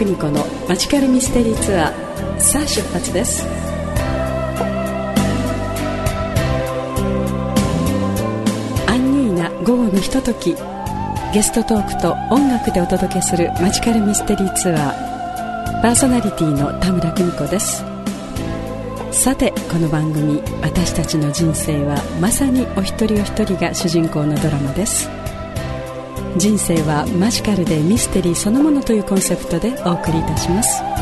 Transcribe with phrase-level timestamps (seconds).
[0.00, 3.46] 邦子のマジカルミステリーツアーさあ出発です。
[8.86, 10.56] アンニュイな午後のひととき
[11.34, 17.84] ゲストトークと音楽でお届けするマジカルミステリーツアーパーソナリティの田村久美子です。
[19.12, 25.10] さてこの番組「私たちの人生はまさにお一人お一人が主人公のドラマです。
[26.36, 30.99] 人生はマジカルでミステリーそのものというコンセプトでお送りいたします。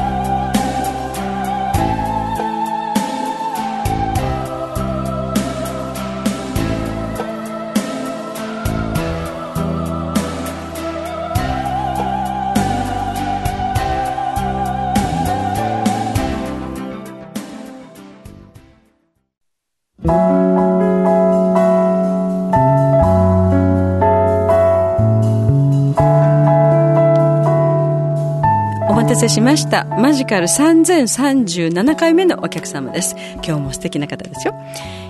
[29.29, 29.85] しました。
[29.85, 33.15] マジカル3037回目のお客様です。
[33.45, 34.55] 今日も素敵な方ですよ。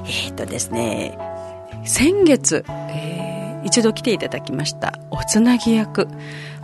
[0.07, 1.17] えっ、ー、とですね
[1.85, 6.09] 先月、えー、一度来ていただきましたおつなぎ役。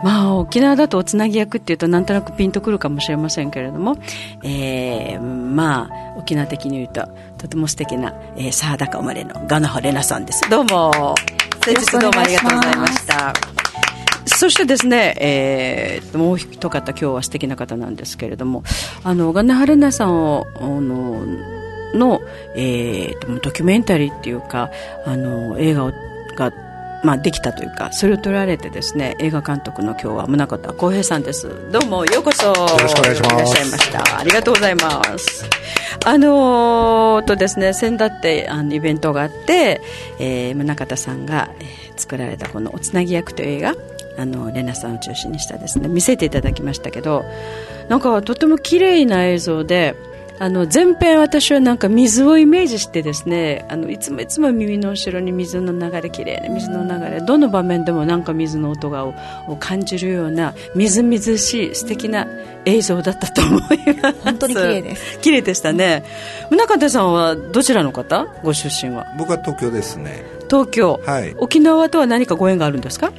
[0.03, 3.97] まあ沖縄だとおつなぎ役っていうとなんとなくピンとくるかもしれませんけれども、
[4.43, 10.49] えー、まあ沖縄的に言うととても素敵な、えー、沢高生まれのガナハレナさんです。
[10.49, 11.15] どうも。
[11.63, 13.64] 先日どうもありがとうございました。
[14.25, 18.63] そしてですね、えー、もう一方今日は素敵な方なんですけれども
[19.03, 21.25] あのガナハルナさんをあの
[21.93, 22.21] の、
[22.55, 24.71] えー、ドキュメンタリーっていうか
[25.05, 25.91] あの映画
[26.35, 26.51] が
[27.03, 31.47] まあ、できたというかそれを撮られてですね映画監督の今日は宗像浩平さんです。
[31.71, 32.47] どうもようこそ。
[32.47, 33.35] よろしくお願いします。
[33.35, 34.19] いらっしゃいました。
[34.19, 35.45] ありがとうございます。
[36.03, 39.81] あのー、とですね先だってあのイベントがあって、
[40.19, 43.75] えー、宗像さんが、えー、作られたこの「おつなぎ役」という映画
[44.17, 47.25] あのレナさんを中心にしたですね見せていただきましたけど
[47.89, 49.95] なんかとても綺麗な映像で
[50.37, 59.13] あの前編私はなんか水をイメージしてですねあのいつもいつも耳の後ろに水の流れ綺麗な水の流れどの場面でもなんか水の音がを
[59.47, 62.27] を感じるようなみずみずしい素敵な
[62.65, 63.61] 映像だったと思い
[64.01, 64.21] ます。
[64.23, 65.19] 本当に綺麗です。
[65.19, 66.03] 綺麗でしたね。
[66.49, 68.25] 宗像さんはどちらの方？
[68.43, 69.05] ご出身は。
[69.17, 70.25] 僕は東京ですね。
[70.49, 73.13] 東京、はい、沖縄とは何かご縁があるんですか？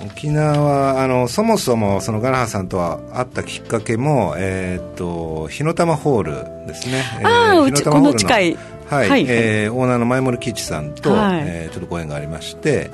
[0.00, 7.02] 沖縄はあのそもそもそのガラハさんとは会ったきっかけも、えー、っと火の玉ホールですね。
[7.24, 8.58] ああ、えー、火の玉ホールの近い。
[8.88, 12.90] はい、はい、えー、オーナーの前森喜一さんと、はい、えー、ちょっとご縁がありまして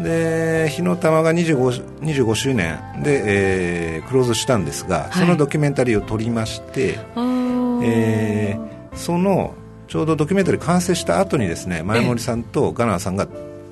[0.00, 2.80] で火の玉が 25, 25周年。
[3.04, 6.98] で、えー、クローズしたんですが、はい、そのドキュメンタリーを撮りまして、
[7.84, 9.54] えー、その
[9.86, 13.28] ちょうどドキュメンタリー完成した後にですね前森さんとガナーさんが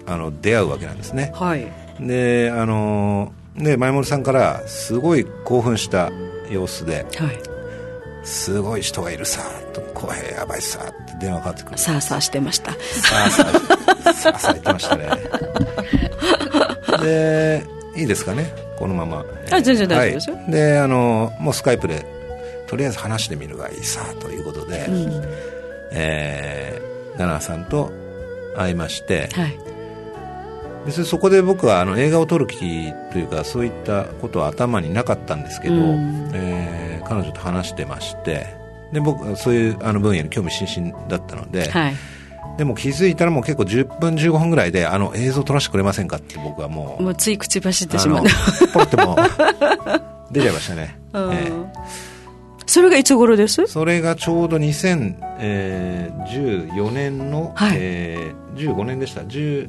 [0.06, 6.10] あの出会うわけなんですね、はいであので前森さんからすごい興奮した
[6.50, 7.38] 様子で、はい、
[8.24, 9.42] すごい人がいるさ
[9.72, 11.78] と浩平やばいさって電話かかってくる。
[11.78, 12.72] さあさあしてました。
[12.72, 12.78] さ
[13.26, 13.46] あさ
[14.06, 15.08] あさあさあ言ってましたね
[17.02, 17.66] で
[17.96, 22.06] いいですかねこのままあ全然大丈夫ですよ、はい、であのもうスカイプで
[22.68, 25.22] とりあえず話してみるがいいさということで、うん、
[25.92, 27.90] えー、奈々さんと
[28.56, 29.58] 会いまして、はい、
[30.88, 38.46] 別にそこで僕はあの映画を撮る気というかそういったことは頭になかったんですけど、うん、えー、彼女と話してまして
[38.94, 41.94] で僕はそういうあの分野に興味津々だったので、はい、
[42.56, 48.24] でも気づいたらもう結構10分15分ぐらいであの映像撮らせてくれませんかって僕はもうもうつい口走ってしまう
[48.72, 49.14] ポロっても
[50.32, 51.66] 出ちゃいましたね、えー、
[52.64, 53.66] それがいつ頃です？
[53.66, 57.76] それがちょうど2014年の、はい。
[57.78, 59.20] えー、15年でした。
[59.20, 59.68] 10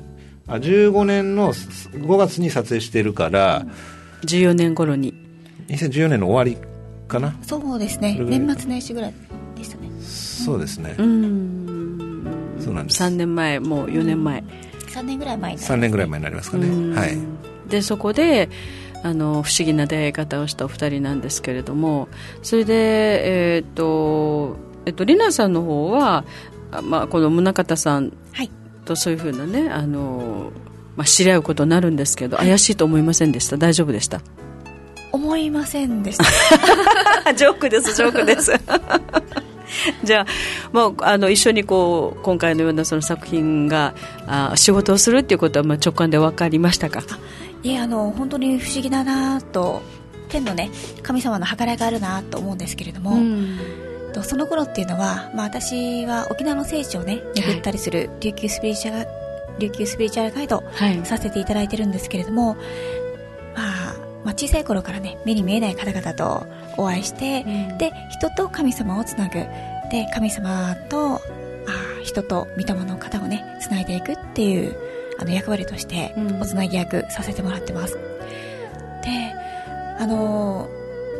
[0.50, 3.66] あ15年の5月に撮影してるから。
[4.24, 5.14] 14年頃に。
[5.68, 6.68] 2014年の終わり
[7.08, 7.36] かな。
[7.44, 8.18] そうですね。
[8.20, 9.14] 年末年始ぐらい
[9.56, 9.90] でしたね。
[10.02, 10.96] そうですね。
[10.98, 12.28] うん。
[12.60, 13.04] そうなんです。
[13.04, 14.44] 3年前もう4年前。
[14.88, 16.96] 3年ぐらい前になります、ね、3年ぐらい前になりますかね。
[16.96, 17.18] はい。
[17.70, 18.50] でそこで
[19.04, 22.10] あの不思議な出会い方をしたお二人なんですけれども
[22.42, 26.26] それでえっ、ー、とえっと、りなさんの方は、
[26.82, 28.14] まあ、この宗像さん
[28.90, 30.52] とそういうふうなねあの、
[30.96, 33.58] まあ、知り合うことになるんですけど、怪しいと思いませんでした？
[33.58, 34.22] 大丈夫でした？
[35.12, 36.18] 思いませんでし
[37.24, 37.34] た。
[37.34, 38.52] ジョークですジョークです。
[40.04, 40.26] じゃあ
[40.74, 43.94] もうあの一緒にこう今回のようなその作品が
[44.28, 47.02] あ仕事をするっていうことはまあ直感で分かりましたか？
[47.64, 49.82] いえあの本当に不思議だなと
[50.30, 50.72] 天のね
[51.04, 53.60] 神様の計らいがあるなと思うんですけれども、うん
[54.10, 59.10] とその頃っていうのは、まあ、私は沖縄の聖地をね巡ったりする琉球スピリチュアル、
[59.60, 60.64] 琉球スピリチュアルガイド
[61.04, 62.56] させていただいてるんですけれども、
[63.56, 63.96] まあ、
[64.26, 66.46] まあ、小さい頃からね目に見えない方々と
[66.78, 69.46] お会いして、うん、で人と神様をつなぐ。
[69.92, 71.20] で神様とあ
[72.04, 74.76] 人と御霊の方をねつないでいくっていう
[75.20, 79.34] あの役割としておつなぎ役させてもらってます、うん、で
[79.98, 80.70] あの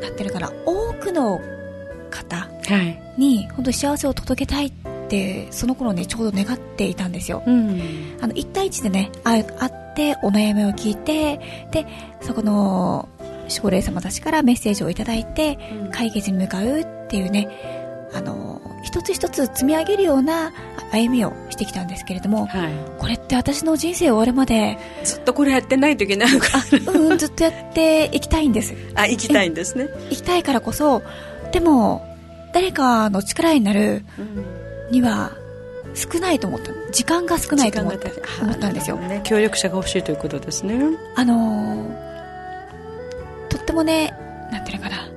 [0.02, 1.42] なってるから多くの
[2.10, 2.48] 方
[3.18, 4.72] に本当に幸せを届けたいっ
[5.08, 7.82] てその頃ねちょうど願っていたんですよ、うん、
[8.22, 9.46] あの1対1でね会っ
[9.96, 11.40] てお悩みを聞いて
[11.72, 11.86] で
[12.22, 13.10] そこの
[13.50, 15.58] 守護霊様たちからメッセージをいただいて
[15.92, 17.48] 解決に向かうっていうね
[18.14, 20.52] あの一つ一つ積み上げるような
[20.92, 26.48] 歩みをしてきたんですけれども、はい、これって私の人生終わるまでずっとこれやってないといけないのか
[26.92, 28.74] うんずっとやっていきたいんです。
[28.96, 29.88] あ行きたいんですね。
[30.10, 31.04] 行きたいからこそ
[31.52, 32.06] でも
[32.54, 34.04] 誰かの力になる
[34.92, 35.32] には
[35.94, 36.72] 少ないと思った。
[36.92, 38.10] 時間が少ないと思った。
[38.44, 40.80] 思ったんですよ、ね、協力者が欲しいということですね。
[41.16, 41.86] あの
[43.50, 44.14] とってもね
[44.52, 45.10] なんていうのかな。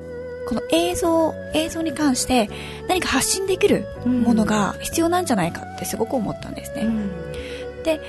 [0.49, 2.51] この映像映像に関して
[2.89, 8.01] 何か発信できるものが必要なんじゃないかってすごく思ったんですね、うん、で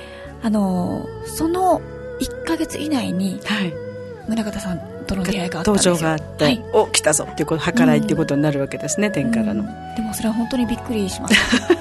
[0.42, 1.80] あのその
[2.20, 3.72] 1か月以内に、はい、
[4.28, 5.94] 宗像さんとの出会いがあったんですよ。
[5.94, 11.74] 登場があって、はい、お来たぞっていうこと計らいっていうことになるわけですね、うん、天からの、うん、でもそれは本当にびっくりしました。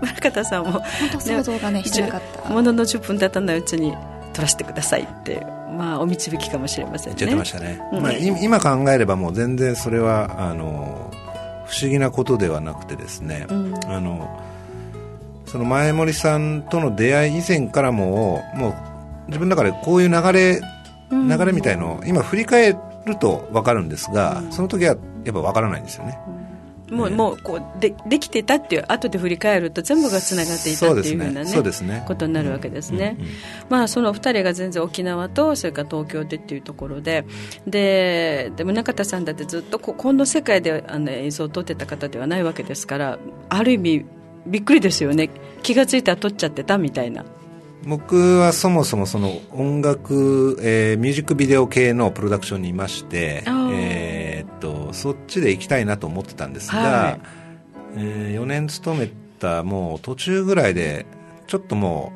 [0.20, 0.82] 宗像さんも本
[1.12, 2.50] 当想像がねしてなかった。
[2.50, 3.94] ものの10分経たないうちに
[4.32, 5.44] 撮らせてくださいって
[5.76, 7.16] まあお導きかもしれませんね。
[7.18, 11.10] 言ってましたね、うん、まあ、今考えればもう全然それはあの
[11.66, 14.28] 不思議なことではなくてですね、あの
[15.46, 18.74] その前森さんとの出会い以前からももう
[19.28, 20.60] 自分の中でこういう流れ
[21.10, 22.76] 流れみたいのを今振り返
[23.06, 26.18] ると分かるんですが、その時はやっぱ分からないんですよね。
[26.90, 32.04] もうもうこうでできてたっていう後で振り返ると全部がつながっていたっていうふうなねね。
[32.06, 33.36] ことになるわけですね、うんうんうん、
[33.68, 37.24] まあその2人が全然沖縄とそれから東京でっていうところで
[37.66, 43.18] でで宗像さんだってずっとここの世界であの映像を撮ってた方ではないわけですから
[43.48, 44.04] ある意味
[44.46, 45.30] びっくりですよね。
[45.62, 47.24] 気が付いたら撮っちゃってたみたいな
[47.84, 53.42] 僕はそもそもその音楽、えー、ミュージックビデオ系のプロダクションにいまして、
[53.72, 57.20] えー、っとそっちで行きたいなと思ってたんですが、はい、
[57.96, 61.06] えー、4年勤めたもう途中ぐらいで
[61.46, 62.12] ちょっとも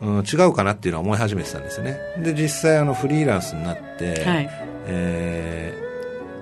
[0.00, 1.98] う、うん、うん、違うかなっていうのは思い始めてたんですよね。
[2.18, 4.50] で実際あのフリーランスになって、はい、
[4.86, 5.74] え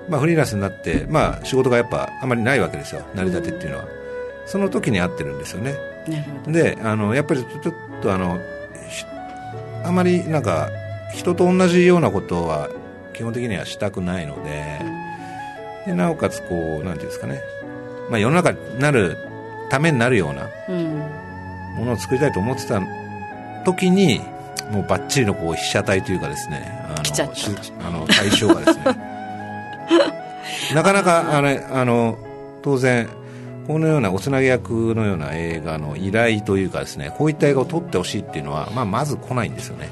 [0.08, 3.03] ー、まあ、フリーランスになって、まあ、仕事がやっぱあまりないわけですよ。
[3.14, 3.85] 成り立てっていうのは、
[4.46, 5.76] その時に会ってるんですよね。
[6.49, 7.73] であのやっぱりちょっと
[8.08, 8.41] あの
[9.85, 10.70] あまりなんか
[11.14, 12.69] 人と同じようなことは
[13.12, 14.81] 基本的にはしたくないので
[15.87, 17.41] でなおかつこうなんていうんですかね、
[18.11, 19.17] まあ、世の中になる
[19.70, 20.49] ためになるような
[21.76, 22.81] ものを作りたいと思ってた
[23.64, 24.20] 時に
[24.70, 27.03] もうばっちりのこう被写体というかですねあの
[27.87, 28.85] あの対象がですね。
[30.75, 32.17] なかなかあれあの
[32.62, 33.08] 当然
[33.70, 39.88] このようなおつなぎ役のような映画の依頼というかですねこういった映画を撮ってほしいっていうのは、まあ、まず来ないんですよね。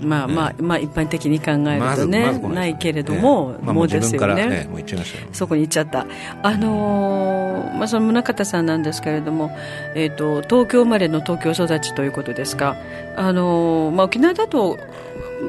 [0.00, 6.06] まあまあ、まあ一般的に考えるとね、ま、ないけれども、まあ、もうですよね、ね、もう行っちゃいましたそこに行っちゃった。
[6.42, 9.54] あのー、まあその宗像さんなんですけれども、
[9.94, 12.78] えーと、東京生まれの東京育ちということですか。
[13.14, 14.78] あのー、まあ沖縄だと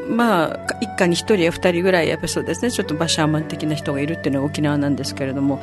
[0.09, 2.71] まあ、一家に1人や2人ぐらいやっぱそうですね。
[2.71, 5.61] ちょっとバシャーマン的な人がいるっていうのが沖縄なんですけれども。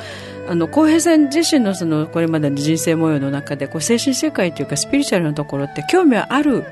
[0.49, 6.65] あの浩平さん自身のそのこれまでの人生模様の中でこう精神世界というかスピリチュアルなところって興味はある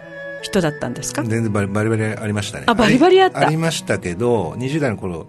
[0.43, 1.23] 人だったんですか？
[1.25, 2.65] 全然バリバリありましたね。
[2.67, 3.41] あバリバリあった。
[3.47, 5.27] ありましたけど20代の頃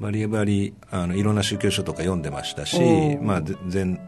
[0.00, 2.78] バリバリあのいろんな宗教書とか読んでましたし、
[3.20, 3.98] まあ、禅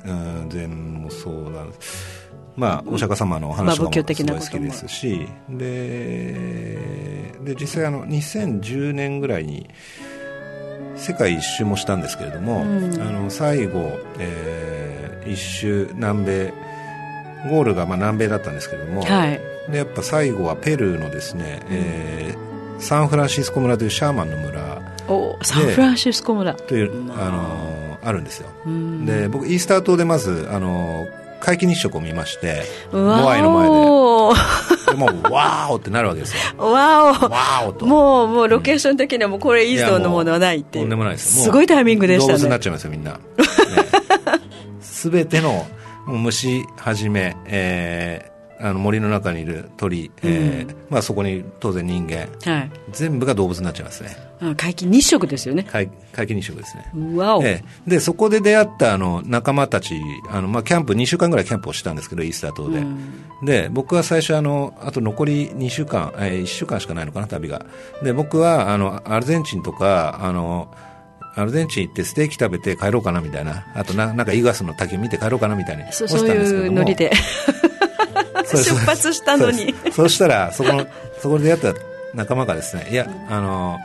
[0.49, 2.20] 禅もそうなんです
[2.57, 3.93] まあ、お釈迦様の話とかも。
[3.93, 9.69] すごい好きですし、でで実際あの2010年ぐらいに
[10.97, 16.53] 世界一周もしたんですけれども、うん、あの最後、えー、一周南米
[17.49, 19.41] ゴールがまあ南米だったんですけれども、はい、
[19.71, 26.55] でやっぱ最後はペルーのですね、うん、えー、サンフランシスコ村というシャーマンの村おサンフランシスコ村。
[26.55, 28.49] という、あのあるんですよ、
[29.05, 31.09] で僕イースター島でまずあの
[31.41, 33.75] 皆既日食を見まして、モアイの前で。
[34.91, 36.65] でもう、わーおってなるわけですよ。
[36.71, 37.31] わーお。
[37.31, 37.87] わーおと。
[37.87, 40.85] もう、もう、ロケーション的にはもう、これ以上のものはないっていう。
[40.85, 42.33] とんでもないですすごいタイミングでしたね。
[42.33, 43.19] 動物になっちゃいますよ、みんな。
[44.81, 45.67] す、 べ、ての
[46.07, 48.30] 虫はじめ、えー、
[48.61, 54.17] あの森の中にいる鳥、えーまあ、そこに当然人間、はい、全部が動物になっちゃいますね。
[54.41, 55.67] 皆既日食ですよね。
[55.73, 56.91] 皆既日食ですね。
[57.17, 59.95] わお、えー、でそこで出会ったあの仲間たち
[60.29, 67.65] あの、まあ、キャンプ2週間ぐらいキャンプをしたんですけどイースター島で、うん、で僕は最初あのあと残り2週間、えー、1週間しかないのかな旅が。
[68.03, 70.75] で僕はあのアルゼンチンとかあの
[71.37, 77.13] アルゼンチン行ってステーキ食べて帰ろうかなみたいな、あとななんかイガスの滝見て帰ろうかなみたいにそうそういうノリで
[78.57, 79.75] 出発したのに。
[79.93, 80.87] そうしたらそこの
[81.21, 81.81] そこで出会った
[82.15, 83.79] 仲間がですねいやあの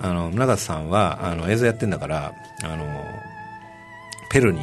[0.00, 2.86] あの永瀬さんはあの映像やってんだからあの
[4.30, 4.60] ペルに、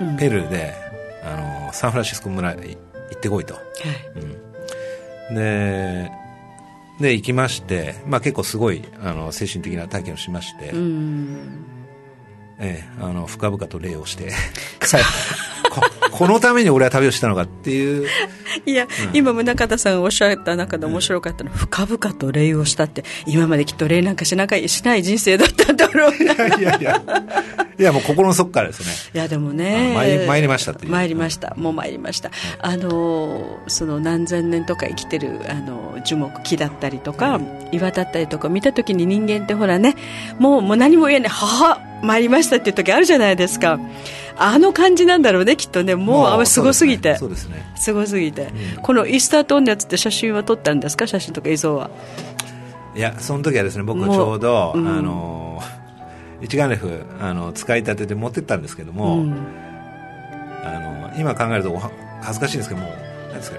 [0.00, 0.74] うん、ペルで
[1.22, 1.36] あ
[1.66, 2.76] のサンフランシスコ村行
[3.14, 3.62] ってこいと、はい。
[5.30, 6.10] うん、で
[7.00, 10.72] で行きまして、まあ、結構すごいあの精神的な体験をしまして、
[12.60, 14.30] ええ、あの深々と礼をして
[15.74, 18.08] ここのために俺は旅をしたのかっていう。
[18.66, 23.04] いや、うん、今宗像さんがおっしゃった中で面白かったの、うん、深々と礼をしたって。
[23.26, 26.32] 今まできっと礼なんかしなかしない人生だったんだろうな。
[26.32, 27.02] いやいやいや。
[27.76, 28.92] いやもう心の底からですね。
[29.14, 29.92] いやでもね。
[29.94, 30.92] 参り参りましたっていう。
[30.92, 37.40] 参りました、もう参りました、あのその何千年とか生きてるあの樹木木だったりとか、
[37.72, 39.96] 岩だったりとか見た時に人間ってほらね
[40.38, 41.28] もうもう何も言えない。
[41.30, 43.80] 母参りましたっていう時あるじゃないですか
[44.36, 45.94] あの感じなんだろうねきっとね。
[45.94, 47.16] もうあすごすぎて。
[47.16, 47.72] そうですね。
[47.76, 51.06] すごすぎて、うん、このイースター島のやつって写真は撮ったんですか？
[51.06, 51.90] 写真とか映像は。
[52.96, 55.60] いやその時はですね僕はちょうど、うん、あの
[56.40, 59.32] 一眼レフあの使いたてで持ってったんですけども、うん、
[60.62, 61.76] あの今考えると
[62.22, 63.56] 恥ずかしいんですけどもなんですか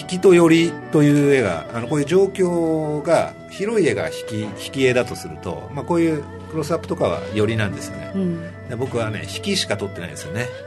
[0.00, 10.48] 引きと寄りという絵があのこういう状況が広い絵が引き引き絵だとすると、まあ、こういうクロスアップとかは寄りなんですよね、うん、僕はね引きしか撮ってないですよね。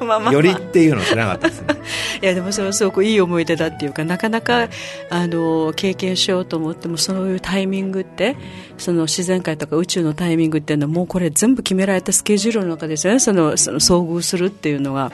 [0.00, 1.74] まあまあ、よりっていうのを知らなかったですね。
[2.22, 4.68] いやでもそれはすごくいい思い出だっていうかなかなか
[5.10, 8.36] あの経験しようと思ってもそういうタイミングって
[8.76, 13.18] その自然界とか宇宙のタイミングっていうのはもうこれ全部決められたスケジュールの中ですよね。
[13.18, 15.12] そのその遭遇するっていうのは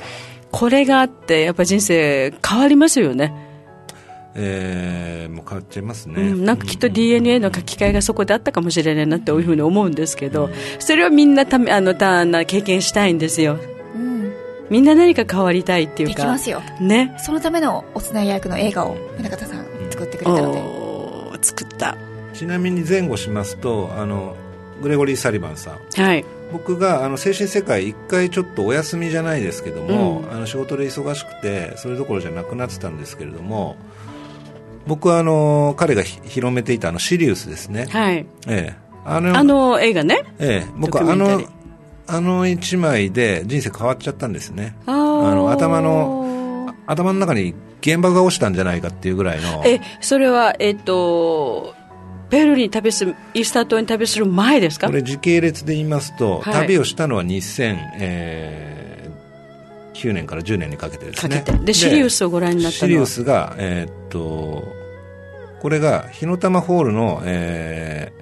[0.54, 3.34] これがあってやっぱ人生変わりますよね。
[4.36, 13.58] えー、もう変わっちゃいますね、うん、なんかきっと DNA の書き換えがそこであったかもしれないなっていうふうに思うんですけど、それをみんなたあのたな経験したいんですよ、
[13.94, 14.32] うん、
[14.70, 16.14] みんな何か変わりたいっていうか。
[16.14, 20.52] できますよ、ね、そのためのおつなぎ役の映画を宗像さん作ってくれたの
[21.32, 21.44] で。
[21.44, 21.96] 作った。
[22.32, 24.34] ちなみに前後しますとあの
[24.82, 33.74] グレゴリー・サリバンさん、はい、僕があの精神世界一回ちょっとお休みじゃないですけども、うん、あの仕事で忙しくてそれどころじゃなくなってたんですけれども
[34.86, 38.26] 僕はあの彼が広めていたあのシリウスですね、はい。
[38.46, 41.42] ええ、あのあの映画ね、ええ、僕はあの
[42.06, 44.76] あの一枚で人生変わっちゃったんですね。
[44.86, 49.64] あの頭の頭の中に原爆が落ちたんじゃないかっていうぐらいの。
[49.66, 51.74] えそれはえっ、と
[52.34, 54.88] ペルーに旅するイースター島に旅する前ですか？
[54.88, 58.84] これ時系列で言いますと、はい、旅をしたのは2000、えー
[59.94, 61.44] 9年から10年にかけてですね。
[61.64, 64.64] でシリウスをご覧になったシリウスが、えー、っと
[65.62, 68.12] これが火の玉ホールの、え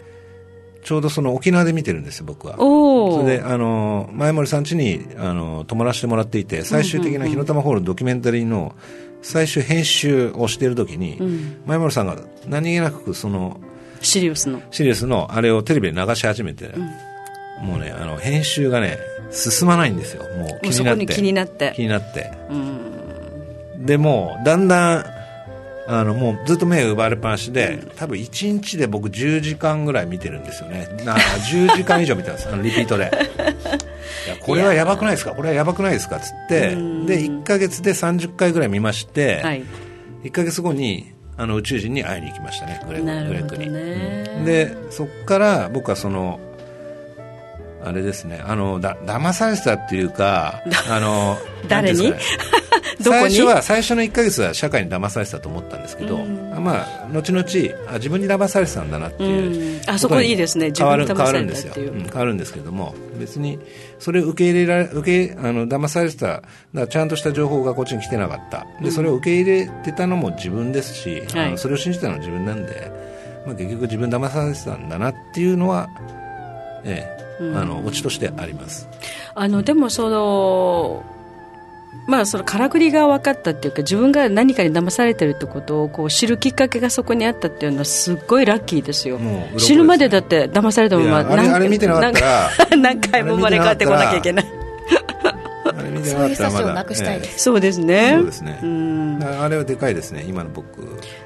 [0.83, 2.57] ー、ちょうどその沖縄で見てるんですよ僕は。
[2.57, 8.77] それであの前森さん家にあの泊まらせてもらっていて最終的な火の玉ホールドキュメンタリーの
[9.23, 13.61] 最終編集をしている時に、うん、前森さんが何気なくその
[14.03, 14.61] シリウスの。
[14.71, 18.99] シリウスのあれをテレビで流し始めて、うん、もうねあの編集がね
[19.31, 20.25] 進まないんですよ。
[20.37, 21.07] もう気になって。
[21.07, 21.73] 気になって。
[21.77, 22.31] 気になって。
[23.79, 25.05] でもだんだん
[25.89, 30.87] あのもうずっと目を奪われっぱなしで、多分1日で僕10時間ぐらい見てるんですよね。
[31.05, 32.49] な10時間以上見てます。
[32.53, 33.11] あのリピートで。
[34.27, 35.33] いやこれはやばくないですか？
[35.33, 36.17] これはやばくないですか？
[36.17, 39.65] っつってで1か月で30回ぐらい見まして、はい、
[40.25, 46.39] 1か月後にあの宇宙人に会いに行きましたねグレッグに、うん、でそこから僕はその
[47.85, 52.13] あれですねあのだ騙されてたっていうか あの誰 に？
[53.01, 57.45] 最初は最初の1か月は社会に騙されてたと思ったんですけど、まあ後々
[57.89, 60.73] あ自分に騙されてたんだなっていう、あそこいいですね。
[60.77, 63.59] 変わる変わるんですよ、うん、変わるんですけれども別に
[64.03, 66.43] それを受け入れられ受けあの騙されてた
[66.75, 68.67] だちゃんとした情報がこっちに来てなかった。
[68.83, 72.91] でそれを受け入れてたのも自分ですし、あのそれを信じたのは自分なんで、
[73.47, 75.89] まあ、結局自分騙されてたんだなっていうのは
[76.83, 78.89] ええあのオチとしてあります。
[79.37, 81.05] あのでもその
[82.07, 92.51] まあ、そのからくりが分かったっていうか自分が何かに騙されてるってことをこう知るきっかけがそこにあったっていうのはすごいラッキーですよ、ね、死ぬまでだって騙されたままあれあれ見てなかったら。
[92.77, 94.62] 何回も生まれ変わってこなきゃいけない
[95.93, 98.15] 見てなかったらまだなくしたいです、そうですね。
[98.17, 98.59] そうですね。
[99.25, 100.83] あれはでかいですね今の僕。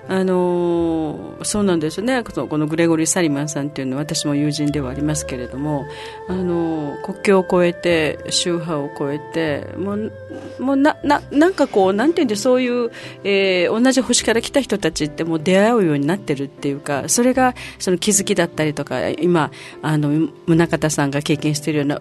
[0.09, 2.23] あのそうなんですね。
[2.23, 5.85] このグレゴリー・サリマンさんっていうのは私も友人ではありますけれども
[6.29, 10.13] あの国境を越えて宗派を越えてもう
[10.61, 12.91] もうなななんかこうなんていうんでそういう、
[13.25, 19.51] えー、同じ星から来た人たちってもう出会うようになってるっていうかそれがその気づきだったりとか今
[19.83, 22.01] あの宗像さんが経験しているような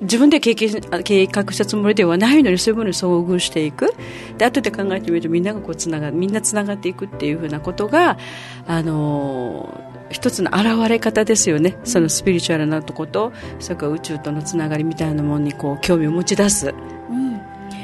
[0.00, 3.94] 自分で経験計画したつもりではないのにそういうものに遭遇していく。
[4.38, 8.18] で後で考えてみるとみんながこうつながみんなつながっていくっていうふうなことが
[8.66, 11.76] あの一つの現れ方ですよね。
[11.84, 16.74] そのスピリチュアルなとことそれから宇宙とのつながりみたいなものにこう興味を持ち出す、
[17.10, 17.38] うん、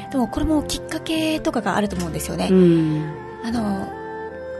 [0.09, 3.13] でもこれもきっかけとかがあると思うんですよね、うん、
[3.43, 3.87] あの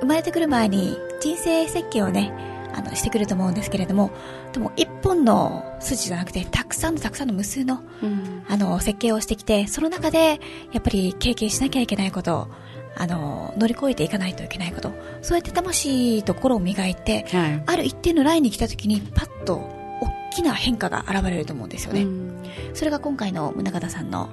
[0.01, 4.11] 生まれてくる前に人生設計をねあのしてくると思うんですけれども
[4.51, 10.39] でも一本の筋じゃなくてたくさんのたくさんの無数のうん、あの設計をしてきてその中で
[10.73, 12.49] やっぱり経験しなきゃいけないこと
[12.97, 14.91] あの乗り越えていかないといけないこと
[15.21, 24.29] そうやって魂と心を磨いて、はい、ある一定のラインに来た時にパッと大きな変化が現れると思うんですよね、うん、それが今回の宗像さんの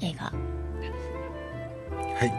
[0.00, 0.24] 映画。
[0.24, 0.32] は
[2.24, 2.32] い。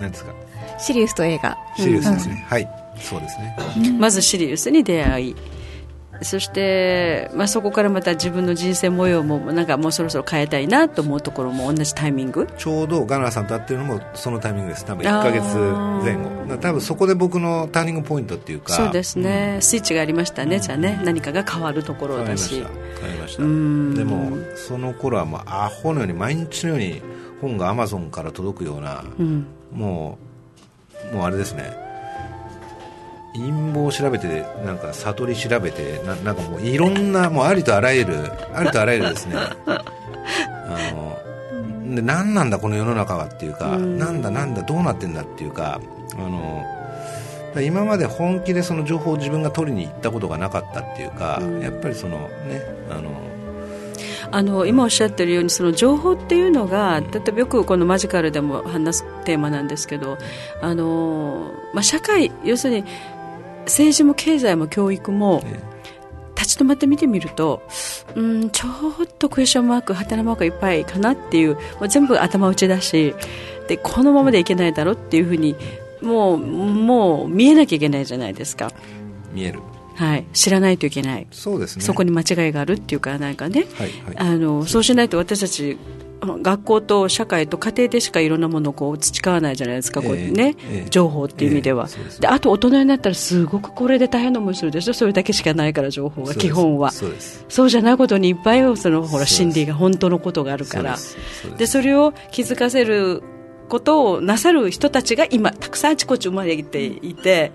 [0.00, 0.32] 何ですか？
[0.78, 1.56] シリウスと映画。
[1.76, 3.56] シリウスですね、うん、はいそうですね。
[3.98, 5.36] まずシリウスに出会い
[6.22, 12.48] そして、まあ、そこからまた自分の人生模様もなんかもうそろそろ変えたいなと思うところも同じタイミング。
[12.56, 14.84] ちょうどガナーさんと会ってるのもそのタイミングです。
[14.84, 15.56] 多分1か月
[16.04, 16.56] 前後。
[16.56, 18.74] 多分そこで僕のターニングポイントっていうか。
[18.74, 22.54] そうですね、うん、スイッチがありましたね、うん、じゃあね何かが変わるところだし。
[22.54, 22.70] 変わ
[23.12, 23.42] りました。
[23.42, 23.48] で
[24.04, 27.02] もその頃はもうアホのように毎日のように
[27.40, 30.18] 本がアマゾンから届くような、うん、も
[31.12, 31.83] うもうあれですね
[33.34, 39.36] 陰謀を調べてなんか悟り調べてななんかもういろんなもうありとあらゆるありとあらゆるですね。
[39.66, 39.82] あ
[40.94, 45.80] ので何なんだこの世の中はっていうか、うん、なんだなんだどうなってんだっていうか
[46.16, 46.64] あの
[47.60, 53.10] 今まで本気でその情報を自分が取りに行ったことがなかったっていうか、うん、やっぱりそのねあの
[54.30, 60.18] あの今おっしゃってるようにその情報っていうのが例えばよくこのマジカルでも話すテーマなんですけど
[60.60, 62.84] あの、まあ、社会要するに
[63.64, 65.44] 政治も経済も教育も、
[66.36, 67.62] 立ち止まって見てみると、
[68.14, 68.68] うん、ちょ
[69.02, 73.14] っとクエスチョンマーク、はてなマークいっぱいかなっていう、もう全部頭打ちだし、
[73.68, 75.56] で、このままでいけないだろうっていうふうに、
[76.02, 78.72] もう、もう見えなきゃいけないじゃないですか。
[79.32, 79.60] 見える。
[79.94, 81.26] はい、知らないといけない。
[81.30, 85.78] そうです、ね、そこに間違いがあるっていうかなんかね、はいはい、あのそうしないと私たち
[86.20, 94.94] 学校と社会と家庭でしかいろんなものをこう培わないじゃないですか、こうね、えー、情報っていう意味では、えー、であと大人になったらすごくこれで大変な思いするでしょ？
[94.94, 96.92] それだけしかないから情報が基本は。
[96.92, 100.96] そうじゃないことにいっぱいそのほら心理が本当のことがあるから。
[101.58, 103.22] でそれを気づかせる
[103.68, 107.52] ことをなさる人たちが今たくさんあちこち生まれていて。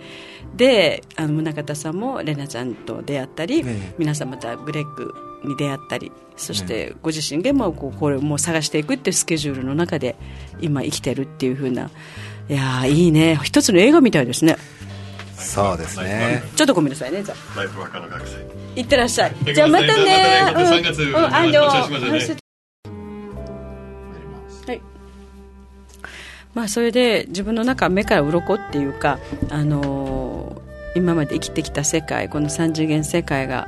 [0.56, 3.64] であの宗像さんも玲奈ちゃんと出会ったり、
[4.00, 10.16] 皆さんまたグレッグに出会ったりそしてご自身でもこうこれをもう探していくっていうスケジュールの中で
[10.62, 11.92] 今生きてるっていうふうな
[12.50, 13.40] いやいいね。
[13.44, 14.58] 一つの映画みたいですね。
[15.38, 16.42] そうですね。
[16.56, 17.58] ちょっとごめんなさいねじゃあ。
[17.58, 18.80] ライフワーカーの学生。
[18.80, 19.36] いってらっしゃい。
[19.54, 19.92] じゃあまたね。
[20.46, 22.18] またね、3月、うん、あのは
[24.74, 24.82] い。
[26.56, 29.20] まあそれで自分の中目から鱗っていうか
[29.52, 33.68] あのー、今まで生きてきた世界この三次元世界が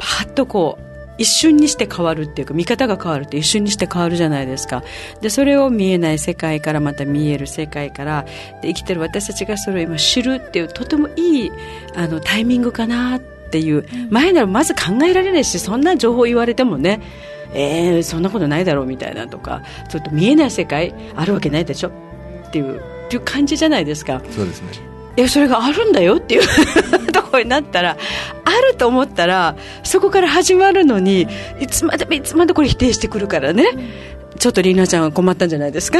[0.00, 4.82] パッとこう一瞬にして変わるっていうか見方が変わるって一瞬にして変わるじゃないですか。
[5.20, 8.24] でそれを見えない世界からまた見える世界から
[8.62, 11.52] で生きてる私たちがそれを今知るっていうとてもいい
[11.94, 13.86] あのタイミングかなっていう。
[14.10, 17.00] 前ならまず考えられないしそんな情報言われてもね
[17.52, 21.90] えー、そんなことないだろうみたいなとかちょっと見えない世界あるわけないでしょ
[22.46, 24.22] っていうっていう感じじゃないですか。
[24.30, 24.89] そうですね
[25.20, 26.42] いやそれがあるんだよっていう
[27.12, 27.98] ところになったら
[28.46, 31.28] あると思ったらそこから始まるのに
[31.60, 33.64] いつまでもいつまでこれ否定してくるからね、
[34.32, 35.98] うん、ちょっとりなちゃんは困ったんじゃないですか？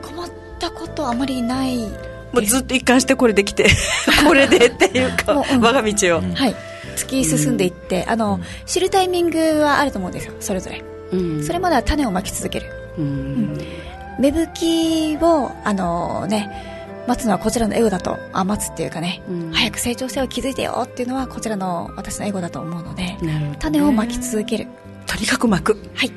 [0.00, 1.76] 困ったことあまりない。
[2.32, 3.66] もうずっと一貫してこれできて
[4.26, 6.56] これでっていうか、うん、我が道を、うん、はい。
[6.96, 10.82] 突き進んでいって、あの知るタイミングはあると思うんですよそれぞれ、
[11.44, 12.66] それまでは種をまき続ける、
[12.98, 13.58] うん。
[14.18, 16.69] 芽吹きをあのね
[17.10, 18.18] 待つのはこちらのエゴだと。
[18.32, 24.68] あ待つっていうかね、うん、早く成長性を築いてよっていうのはこちらの私のエゴだと思うので、ね、種をまき続ける。
[25.06, 25.76] とにかくまく。
[25.94, 26.12] はい。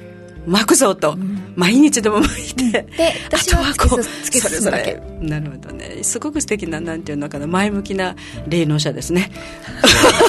[0.45, 5.01] まくぞと、うん、毎日でもまいて、で私はこう突き進むだけ。
[5.19, 6.03] なるほどね。
[6.03, 8.15] すごく素敵ななんていうのかな前向きな
[8.47, 9.31] 霊能者ですね。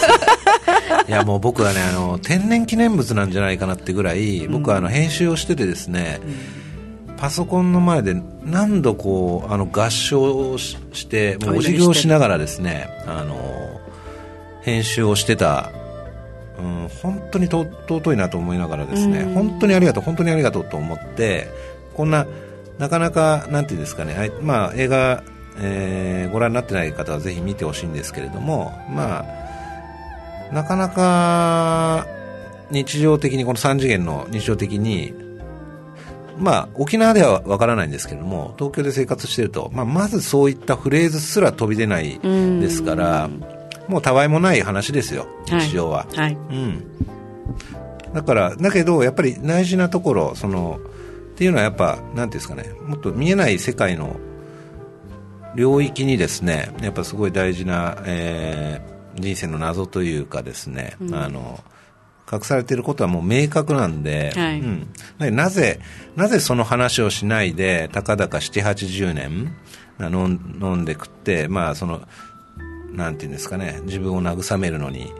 [1.07, 6.21] いやもう僕はねあの天然記念物なんじゃないかなってぐらい僕はあの編集をしててですね、
[7.25, 13.81] パソコンの前で何度こうあの合唱してもうお辞儀をしながらですねあの
[14.61, 15.73] 編集をしてた
[16.59, 21.49] うん、本当に尊いなと思いながらですね、本当にありがとう、本当にありがとうと思って、
[21.95, 22.29] こんな、
[22.79, 25.25] なかなか、なんていうんですかね、まあ、映画、
[25.59, 32.07] えー、ご覧になってない方はぜひ見てほしいんですけれども、まあ、なかなか
[32.71, 35.24] 日常的に、この3次元の日常的に、
[36.39, 43.31] まあ、沖縄ではわからないんですけれども、東京で生活していると、まあ、まずそういったフレーズすら飛び出ないですから、
[43.89, 46.07] もうたわいもない話ですよ、日常は。
[46.15, 46.85] はい、はい、うん。
[48.13, 50.81] だから、だけど、やっぱり大事なところ、その、
[51.35, 54.17] っていうのはやっぱ、なんていうんですかね、もっと見えない世界の
[55.55, 61.63] 領域にですね、やっぱすごい大事な、えー、人生の謎というかですね、うん、あの、
[62.35, 65.81] 隠されていることはもう明確なんで、はい、うん、なぜ、
[66.17, 69.55] なぜその話をしないで、たかだか7、80年
[70.01, 72.03] 飲んで食って、まあ、その
[72.95, 75.13] なんていうんですかね、自分を慰めるのに、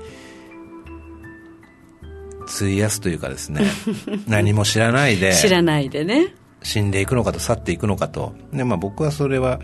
[2.47, 3.63] 費やすというかですね、
[4.29, 6.35] 何も知らないで、知らないでね。
[6.63, 8.35] 死んでいくのかと去っていくのかと。
[8.53, 9.61] で、まあ僕はそれは、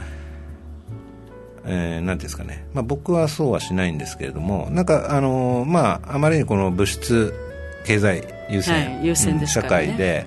[1.72, 7.32] えー、なんですかね、まあ僕はそうはしないんですけれども、なんかあのー、まああまりにこの物質
[7.84, 10.26] 経済優先、はい優先ね、社会で、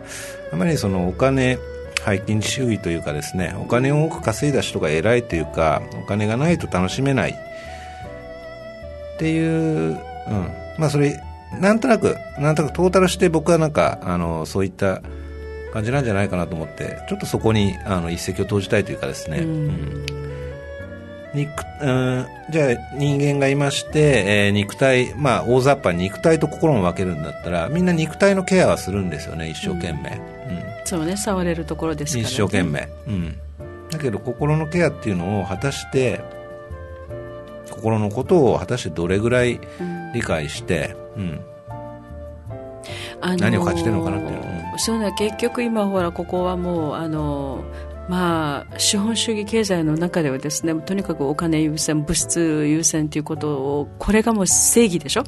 [0.51, 1.59] あまりそのお金、
[2.05, 7.31] 背金主義というかですね、お金を多く稼いだ人が偉いというか、お金がないと楽しめない。
[9.15, 9.97] っていう、うん、
[10.77, 11.21] まあそれ、
[11.59, 15.01] なんとなく、なんとなくトータルして僕はなんか、あの、そういった
[15.73, 19.39] 感じなんじゃないかなと思って、ちょっとそこにあの一石を投じたいというかですね。
[19.39, 20.05] うん、
[21.33, 21.49] 肉
[21.81, 30.21] うん、じゃあ人間がいまして、えー、肉体、まあ大雑把に肉体と心を分けるんだったら、みんな肉体のケアはするんですよね、一生懸命。
[30.47, 32.87] うん、うん、そうね、触れるところですから、ね、一生懸命。
[33.07, 33.39] うん。
[33.89, 36.21] だけど心のケアっていうのを果たして、
[37.69, 39.59] 心のことを果たしてどれぐらい
[40.13, 41.41] 理解して、うん、
[43.21, 47.63] あのー、何を感じてるのかなっていうの、うん、そうね結局今ほらここはもうあの
[48.09, 55.23] まあ、資本主義経済の中ではですねとにかくお金優先物質優先ということをこれがもう正義でしょ？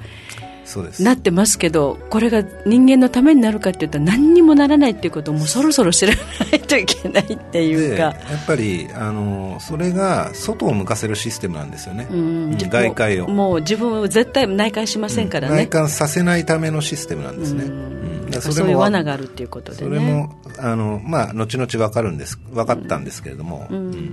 [1.00, 8.04] なってますけどこれが人間のためになるかっていったら何にもならないっていうことをもうそろそろ知らないといけないっていうか。
[8.04, 13.28] やっぱりあのそれが外を向かせるシステムなんですよね、うん、外界を。
[13.28, 18.42] もう自分を絶対内観しませんからね、うん、内観させないためのシステムなんですね、うん。
[18.42, 23.68] そそういう罠があるっていうことで、ね、それもあの、まあ、後々分かるんです分かったんですけれども、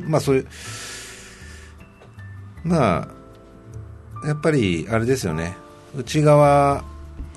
[0.07, 0.47] まあそういう
[2.65, 3.09] ま
[4.23, 5.55] あやっぱりあれですよね
[5.95, 6.85] 内側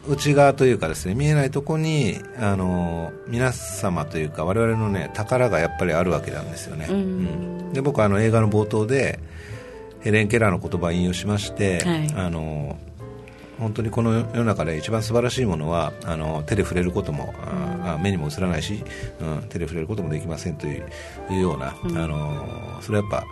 [0.08, 9.20] 内側というかですね見えないところにあの皆様というか我々のね宝がやっぱりあるわけなんですよね、うん、うん、で僕はあの映画の冒頭で
[10.02, 12.78] ヘレン・ケラーの言葉を引用しまして、はい、あの
[13.60, 18.84] 本当にこの世の中で一番素晴らしいものはあの手で触れることも、うん、あ目にも映らないし、
[19.20, 23.26] うん、手で触れることもできませんというような、うん、あのそれはやっぱ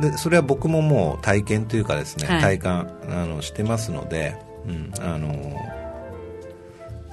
[0.00, 5.56] でそれは僕ももう体験というかですね、はい、体感あのしてますので、うん、あの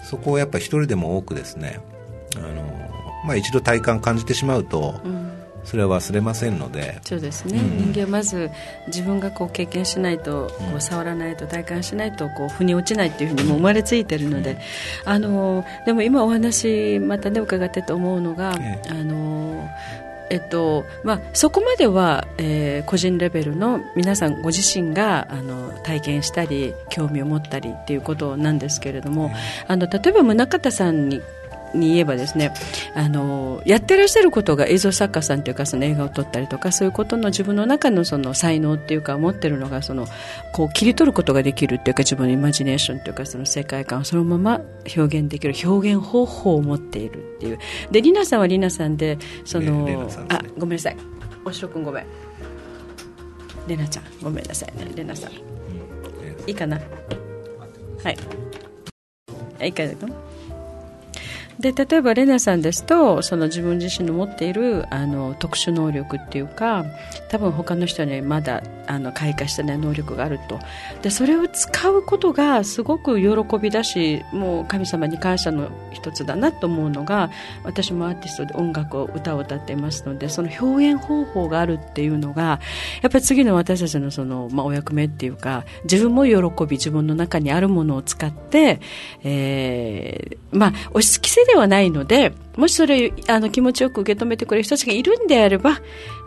[0.03, 1.79] そこをやっぱ一人でも多くですね
[2.35, 2.63] あの、
[3.25, 5.31] まあ、一度体感感じてしまうと、うん、
[5.63, 8.49] それは忘れませんのでそうですね、うん、人間まず
[8.87, 14.57] 自分がこう経験しないと、こう触らないと体感しないとこう腑に落ちないっていうふうにも生まれついてるので、
[15.05, 19.69] あのでも今お話またね伺ってて思うのが、ええ、あの
[20.31, 29.29] えっとまあ、そこまでは、えー、個人レベルの皆さんご自身があの体験したり興味を持ったりっていうことなんですけれども、
[29.67, 31.21] あの例えば宗像さんに
[31.73, 32.53] に言えばですね
[32.95, 40.05] あのやってらっしゃることが映像作家さんというかその映画を撮ったりとかそういうことの自分の中のその才能っていうか持ってるのがその
[40.53, 44.61] こう切り取ることができるっていうか自分のイマジネーションというかその世界観をそのまま
[44.95, 47.59] 表現できる表現方法を持っているっていう。
[47.91, 49.97] でりなさんはりなさんでその、ね、
[50.29, 50.97] あごめんなさい。
[51.45, 52.05] おしろくんごめん。
[53.67, 54.91] れなちゃんごめんなさいね。
[54.95, 56.79] れなさん、いいかな？
[58.03, 58.17] はい。
[59.63, 59.91] いいかな？
[61.61, 66.85] で例えばレナさんですとその自分自身の持っているあの特殊能力っていうか
[67.29, 70.59] 多分他の人にはまだあの開花してない能力があると。
[71.01, 77.29] でそれを使うことがすごく喜びだしもう神様に感謝の一つだなと思うのが
[77.63, 82.59] 私もアーティストで音楽を歌を歌っていますのでその表現方法があるっていうのが
[83.01, 88.81] やっぱり次の私たちのその、まあ、お役目っていうか自分も喜び自分の中にあるものを使って、
[89.23, 95.79] えーまあ、押し付けではないのでもしそれあの気持ちよく受け止めてくれる人たちがいるんであれば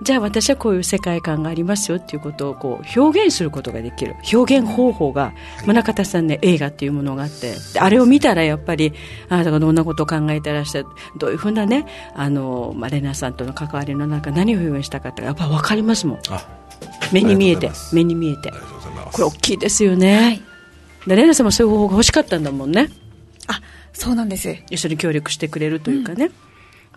[0.02, 4.16] じゃあ私はこういう世界観がありますよっていうことをこう表現することができる。
[4.32, 5.32] 表現方法が
[5.64, 7.54] 宗像さんね映画っていうものがあって。
[7.78, 8.92] あれを見たらやっぱり
[9.30, 16.18] あなたがどんなことを考えてらっしゃるどういうふうなねあの、まあ、レナさんとの関わりの中何を表現したかってやっぱ分かりますもん。
[17.12, 18.52] 目に見えて目に見えて。
[19.12, 20.42] これ大きいですよね、はい、
[21.06, 22.88] でレナさんもそういう方法が欲しかったんだもんね。
[23.46, 23.60] あ
[23.94, 26.34] そうなんです一緒に協力してくれるというかね、うん、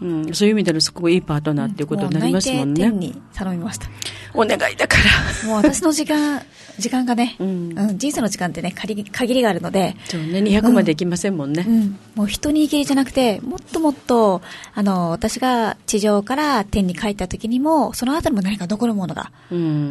[0.01, 2.85] うん、そういう意味でのすごくいいパートナーっていうことになりますもんね。
[2.85, 3.87] うん、に頼みました。
[4.33, 4.97] お願いだか
[5.43, 5.47] ら。
[5.47, 6.41] もう私の時間、
[6.77, 9.95] 時間がね、うん、うん、人生の時間ってね、限り限りがあるので。
[10.05, 11.65] そうね、200までいきませんもんね。
[11.67, 14.41] うん、もう一握りじゃなくて、もっともっと、
[14.73, 19.31] あの、私が地上から天に帰った時にも、そのあたりも何か残るものが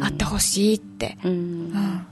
[0.01, 1.17] あってほしいって。
[1.23, 2.07] うん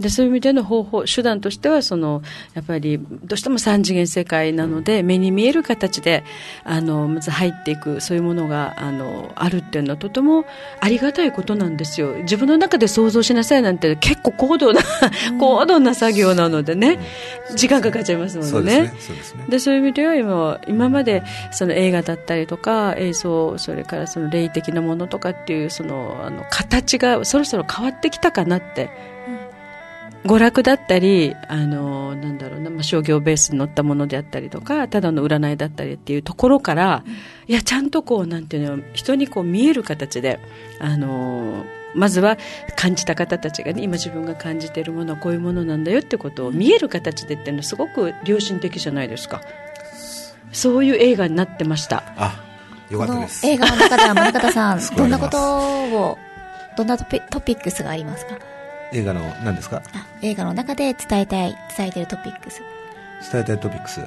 [0.00, 2.22] でそういう意味での方法手段としてはその
[2.54, 6.24] やっぱりどうしても三次元世界なので目に見える形で
[6.64, 10.44] あのまず入っていくそういうものがあのあるっていうのはとても
[10.80, 12.14] ありがたいことなんですよ。
[12.22, 14.80] 自分の中で想像しなさいなんて結構高度な、
[15.38, 16.98] 高度な作業なのでね、
[17.54, 18.92] 時間かかっちゃいますもんね。
[19.48, 28.90] で、そういう意味では今今までその映画だったりとか映像それからその霊的なものとかっていうそのあの形がそろそろ変わってきたかなって
[30.24, 37.12] 娯楽だったり、あの、なんだろうな、まあ、商業ベースに乗ったものであったりとか、ただの占いだったりっていうところから、うん、
[37.50, 40.38] いや、ちゃんとこう、なんていうの、人にこう見える形で、
[40.80, 42.38] あの、まずは
[42.76, 49.40] 感じた方たちがね、今自分が感じているものはこういうものなんだよってことを見える形でっていうのはすごく良心的じゃないですか。
[50.52, 52.04] そういう映画になってました。
[52.16, 52.40] あ、
[52.90, 53.46] よかったです。
[53.46, 55.38] 映画の中では、真方さん、 どんなこと
[55.96, 56.18] を、
[56.76, 57.04] どんなト
[57.40, 58.51] ピックスがありますか？
[58.92, 59.82] 映画の何ですか？
[60.22, 62.62] 映画の中で伝えたい伝えてるトピックス。
[63.32, 64.00] 伝えたいトピックス、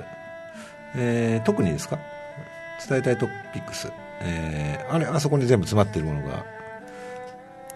[0.96, 1.98] えー、特にですか？
[2.88, 6.46] 伝えたいトピックス、えー、あれあそこに全部詰まっているものが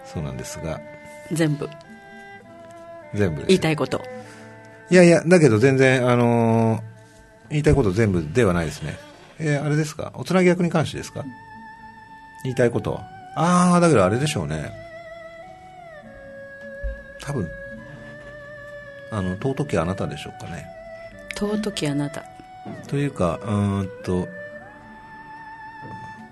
[0.04, 0.80] そうなんですが。
[1.32, 1.68] 全部。
[3.14, 4.00] 全部言いたいこと。
[4.90, 6.80] いやいやだけど全然あのー、
[7.50, 8.96] 言いたいこと全部ではないですね。
[9.38, 10.12] えー、あれですか？
[10.14, 11.24] おつなぎ役に関してですか？
[12.44, 13.00] 言いたいこと
[13.36, 14.72] ああだけどあれでしょうね
[17.22, 17.48] 多分
[19.10, 20.66] あの尊きあなたでしょうかね。
[21.34, 22.24] 尊きあなた。
[22.86, 23.52] というかう
[23.82, 24.28] んと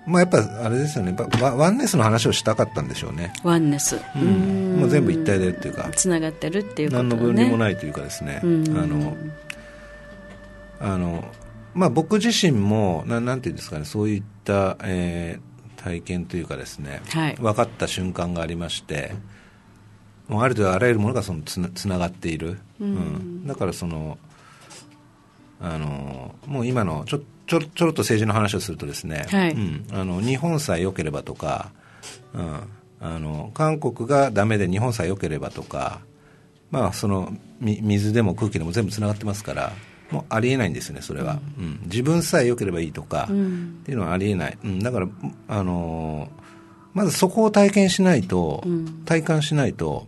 [0.05, 1.15] まあやっぱあれですよね。
[1.39, 3.31] ワワンネスの話をしたかったんでしょうね。
[3.43, 5.89] ワンネス、うん、もう全部一体でっていうか。
[5.95, 8.41] つながってるっていうこと、ね、何の分離もないというかですね。
[8.41, 9.17] あの
[10.79, 11.25] あの
[11.73, 13.85] まあ僕自身もななんていうんですかね。
[13.85, 19.13] そういった、えー、体験というかですね、はい、分かった瞬間がありまして、
[20.29, 24.17] もうある程度あらゆるものがそのつなつながっている、うん、うん、だからその
[25.59, 31.71] あのもう今のちょちょちょろっと政治の話をするとですね、はい、うん、あの日本さえ良ければとか、
[32.33, 32.61] うん、
[33.01, 35.99] あの韓国がダメで日本さえ良ければとか、
[36.69, 39.73] まあ、その水でも空気でも全部つながってますから
[40.11, 45.07] もうありえないんですよねそれは、うん、うん、自分さえ良ければいいとか、うん、っていうのはありえない、うん、だから
[45.47, 46.29] あの
[46.93, 48.63] まずそこを体験しないと、
[49.05, 50.07] 体感しないと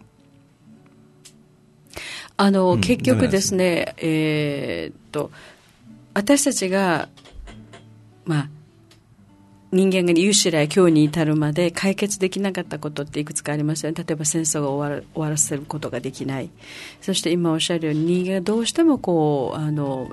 [2.37, 5.31] あの、うん、結局ですね、えー、っと、
[6.13, 7.09] 私たちが、
[8.25, 8.49] まあ、
[9.71, 14.03] 人間が有志来今日に至るまで解決できなかったことっていくつかありますよね。
[14.05, 16.49] 例えば戦争が終わる終わらせることができない。
[16.99, 20.11] そして今おっしゃるように人間がどうしてもこう、あの、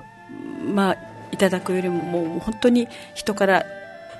[0.73, 0.97] まあ、
[1.33, 3.65] いただくよりももう本当に人から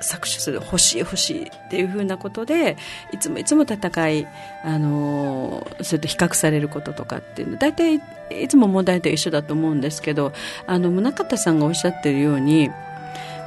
[0.02, 2.78] 搾取する欲しい欲しいっていうふうなことで
[3.12, 4.28] いつもいつも戦い
[4.64, 10.34] あのそれと比較されることとかっていうの大体いつも問題と一緒だと思うんですけど
[10.68, 12.70] あの宗像さんがおっしゃってるように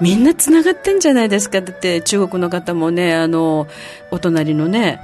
[0.00, 3.68] みんなつながってんじゃないですかだって中国の方もねあの
[4.10, 5.00] お隣のね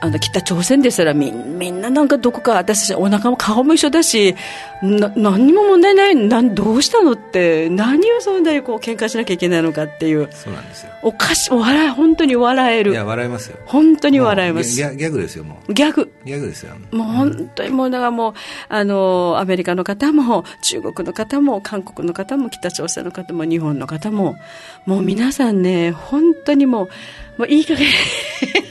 [0.00, 4.34] あの北朝鮮ですらみみんななんかどこか私たちお腹も顔も一緒だし
[4.82, 10.92] な何にも問題ないなんどうしたのって何をそんなにこう喧嘩しなきゃいけないのかっていうそうなんですよ。
[11.02, 12.92] おかし笑い本当に笑える。
[12.92, 13.58] いや笑いますよ。
[13.64, 14.76] 本当に笑えます。
[14.76, 15.72] ギャギャグですよもう。
[15.72, 16.12] ギャグ。
[16.24, 18.34] ギャグですよもう本当にもうだからもう
[18.68, 24.36] あのアメリカの方も中国の方も韓国の方も北朝鮮の方も日本の方も
[24.84, 26.88] もう皆さんね本当にもう
[27.38, 27.86] もういい加減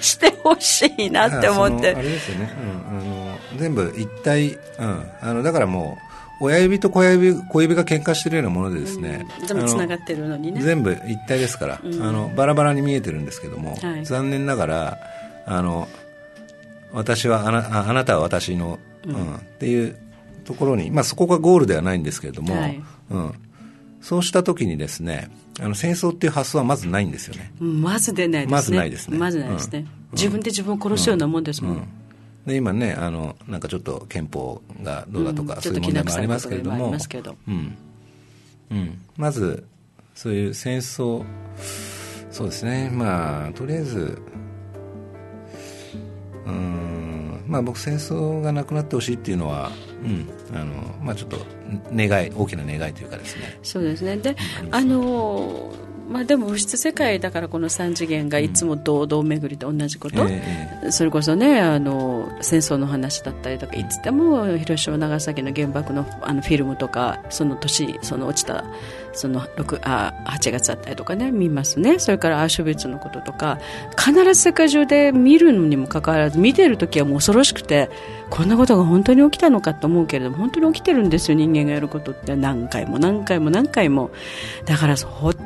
[0.01, 1.95] してほしいなって思って。
[1.95, 2.53] あれですよね、
[2.91, 5.97] うん、あの全部一体、うん、あのだからも
[6.41, 10.61] う親指と小指小指が喧嘩してるようなものでですね、うん、全部つながってるのにね。
[10.61, 14.97] 全部一体ですから、うん、あのバラバラに見えてるんですけども、はい、残念ながら
[15.45, 15.87] あの
[16.91, 19.97] 私はあなあなたは私の、うん、っていう
[20.45, 23.33] ところに、まあ、そこがゴールではないんですけれども、はい、うん、
[24.01, 27.51] そうした時にですねあの戦争っていう発想はまずないんですよね。
[27.59, 28.55] まず出ないですね。
[28.55, 29.17] まずないですね。
[29.17, 31.87] まずないですね、うん、自分で自分を殺すようなもんですもん、
[32.45, 36.93] で今ねあのなんかちょっと憲法がどうだとか、そういう問題もありますけれども。
[37.47, 37.77] うん。
[38.71, 39.63] うん、まず
[40.13, 41.23] そういう戦争
[42.31, 42.89] そうですね。
[42.91, 44.21] まあとりあえず
[46.45, 47.43] うん。
[47.47, 49.71] まあ僕戦争がなくなってほしいっていうのは
[50.05, 50.29] うん。
[50.55, 51.37] あのまあ、ちょっと
[51.93, 53.59] 願い大きな願いというかですね。
[53.63, 54.17] そうですね。
[54.17, 54.35] で
[54.71, 55.73] あの
[56.09, 68.63] まあ、でも物質世界だからこの3次元がいつも堂々巡りと同じこと、うんえー、それこそねあの戦争の話だったりとかいつでも広島長崎の原爆のあのフィルムとかその年その落ちた
[69.13, 71.97] その6あ8月だったりとかね見ますね。
[71.99, 73.59] それからアーシュビッツのこととか
[73.97, 77.89] 必ず世界中で見るのにもかかわらず見てる時はもう恐ろしくて
[78.29, 82.35] こんなことが本当に起きたのかと思うけれども本当に起きてるんですよ人間がやることって。
[82.35, 84.11] 何回も何回も何回も。
[84.65, 84.95] だから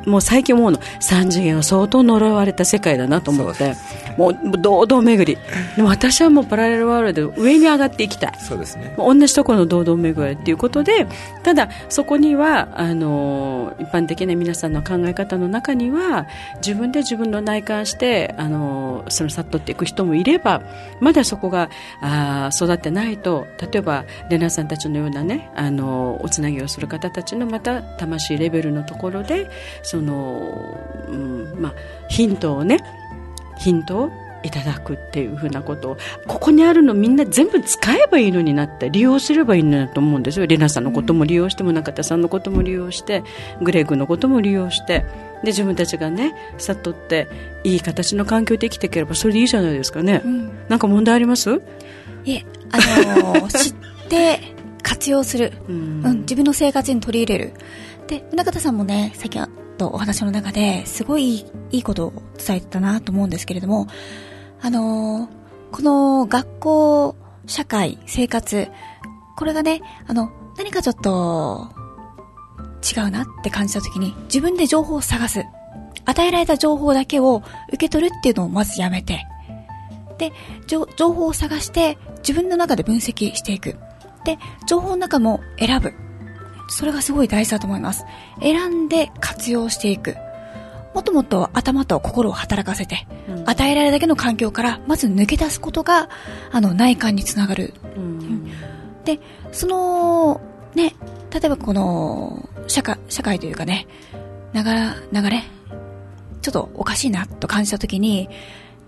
[0.06, 3.74] もう最近思うの3次元は相当呪われた世界だなと思って。
[4.16, 5.40] もう堂々巡り。
[5.76, 8.32] でも私はもうパラレルワールドで上に上がっていきたい。
[8.40, 8.94] そうですね。
[8.96, 11.06] 同じところの堂々巡りっていうことで
[11.42, 20.62] ただそこにはあの一般的な皆さんの考え方の中には自分で自分の内観してあのその悟っていく人もいれば
[21.00, 29.50] まだそこがあ育ってないと例えばレナさんたちのようなねあのおつなぎをする方たちのまた魂レベルのところで
[29.82, 30.78] その、
[31.08, 31.74] うんまあ、
[32.08, 32.78] ヒントをね
[33.58, 34.10] ヒントを
[34.42, 35.90] いただくっていうふうなこと。
[35.90, 40.46] をここにあるのみんな全部使えばいいのになって利用すればいいのになと思うんですよ。
[40.46, 43.22] レナさんのことも利用して宗像さんのことも利用して
[43.60, 45.04] グレーグのことも利用して。
[45.42, 47.26] で自分たちがね悟って
[47.64, 51.62] いい形の環境で生きていければそれでいいじゃないですかね、うん、なんか問題あります？
[52.24, 53.74] いえあのー、 知っ
[54.08, 54.40] て
[54.82, 57.52] 活用する、うん、うん、自分の生活に取り入れる。
[58.06, 59.46] で宗像さんもね先ほ
[59.78, 62.12] どお話の中ですごいいいことを
[62.44, 63.86] 伝えてたなと思うんですけれども
[64.60, 65.28] あのー、
[65.70, 68.68] この学校、社会、生活、
[69.36, 71.70] これがね、あの、何かちょっと、
[72.94, 75.44] 違うなって感じた時に、自分で情報を探す。
[76.04, 79.26] 与えられた情報だけを受け取るっていうのをまずやめて、
[80.20, 80.32] で、
[80.66, 83.76] 情報を探して、自分の中で分析していく。
[84.24, 85.94] で、情報の中も選ぶ。
[86.68, 88.04] それがすごい大事だと思います。
[88.40, 90.14] 選んで活用していく。
[90.94, 96.08] もっともっと頭と心を働かせて、うん、与えられるだけの環境からまず抜け出すことが
[96.50, 98.44] あの内観につながる、うん、
[99.04, 99.20] で
[99.52, 100.40] その
[100.74, 100.96] ね
[101.32, 103.86] 例えばこの社会社会というかね
[104.52, 104.62] 流
[105.12, 105.44] 流れ
[106.42, 108.28] ちょっとおかしいなと感じた時に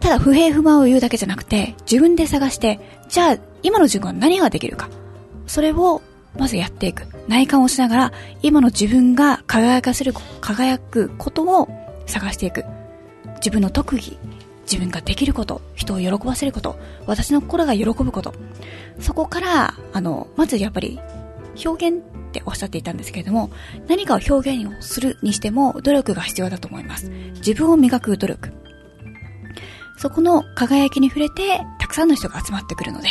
[0.03, 4.89] ただ不平不満を言うだけじゃなくて自分で探してじゃあ今の自分は何ができるか。
[5.47, 6.03] それを
[6.37, 7.07] まずやっていく。
[7.29, 8.13] 内観をしながら
[8.43, 11.69] 今の自分が輝かせる輝くことを
[12.07, 12.65] 探していく。
[13.37, 14.19] 自分の特技
[14.63, 18.35] 自分ができること人を喜ばせること私の心が喜ぶこと。
[18.99, 20.99] そこからあのまずやっぱり
[21.65, 22.01] 表現っ
[22.33, 23.51] ておっしゃっていたんですけれども
[23.87, 27.09] 何かを表現をするにしても努力が必要だと思います。
[27.37, 28.53] 自分を磨く努力。
[30.03, 33.09] そこの輝きに触れてたくさんの人が集まってくるので、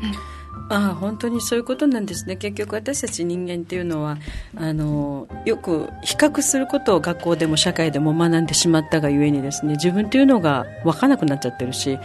[0.00, 0.72] うん。
[0.72, 2.36] ああ本当にそういうことなんですね。
[2.36, 4.16] 結局私たち人間っていうのは
[4.56, 11.98] あのよく比較することを学校でも社会でも学んでしまったがゆえにですね自分っていうのが分からなくなっちゃってるし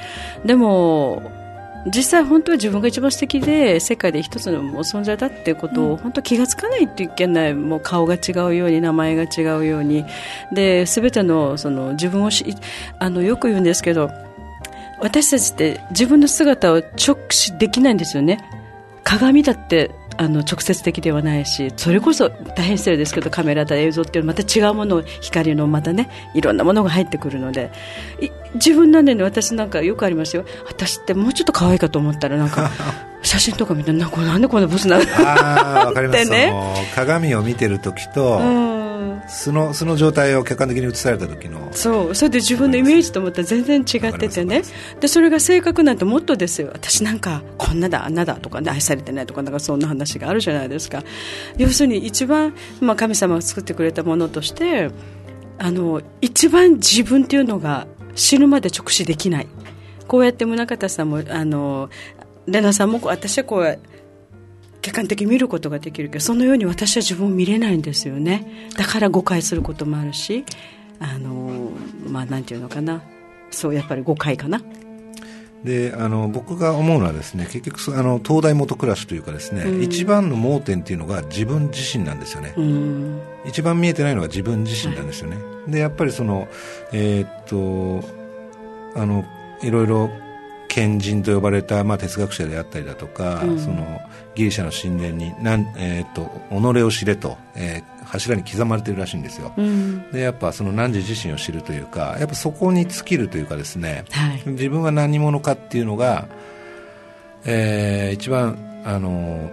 [0.43, 1.21] でも
[1.85, 10.05] 実際本当は自分が一番素敵で世界で一つの存在だっていうことを本当気がつかないといけないもう顔が違うように名前が違うように。
[10.51, 12.55] で全てのその自分をし
[12.99, 14.11] あのよく言うんですけど
[14.99, 18.39] 私たちって自分の姿を直視できないんですよね。
[19.03, 27.71] 鏡だってあの直接的ではないしそれこそ大変失礼ですけどカメラだ映像っていうのはまた違うもの光のまたねいろんなものが入ってくるので
[28.55, 30.45] 自分なんでね私なんかよくありますよ。
[30.67, 32.71] 私ってもうちょっと可愛いかと思ったらなんか
[33.21, 35.03] 写真とか見てなんなんでこんなブスなの？
[35.19, 36.53] あわかります、 ね、
[36.95, 38.77] 鏡を見てる時と、うん
[39.27, 44.63] 素の素の状態を客観的に映された時のそうそれで自分のイメージと思ったら全然違っててね。
[44.99, 46.69] でそれが性格なんてもっとですよ。
[46.73, 51.03] 私なんかこんなだあんなだとか、ね、愛されてないとかなんかそんな話があるじゃないですか。
[51.57, 54.89] 要するに一番、まあ、神様が作ってくれたものとして
[55.57, 59.47] あの一番自分っていうのが死ぬまで直視できない。
[60.07, 61.89] こうやって宗像さんもあの
[62.47, 63.79] レナさんも私はこう
[64.87, 68.69] 客観的に見ることができるけどそのように私は自分を見れないんですよね。
[68.77, 70.45] だから誤解することもあるし
[70.99, 71.71] あの
[72.07, 73.01] まあなんていうのかな。
[73.51, 74.61] そうやっぱり誤解かな。
[75.63, 86.47] であの僕が思うのはですね結局あの東大元暮らしというかですね、うん、一番の盲点っていうのが自分自身なんですよね、うん、一番見えてないのが自分自身なんですよね、はい、でやっぱりその
[86.93, 88.07] えー、っと
[88.95, 89.25] あの
[89.63, 90.09] いろいろ
[90.77, 93.99] 賢人と呼ばれた、まあ、哲学者であったりだとか、うん、その
[94.35, 106.27] ギリシャの神殿になん、えーと、己を知れと、えー、柱に刻まれてるらしいんですよ、うん、でやっぱその汝自身を知るというかやっぱそこに尽きるというかですね、はい、自分は何者かっていうのが、
[107.43, 109.49] えー、一番あの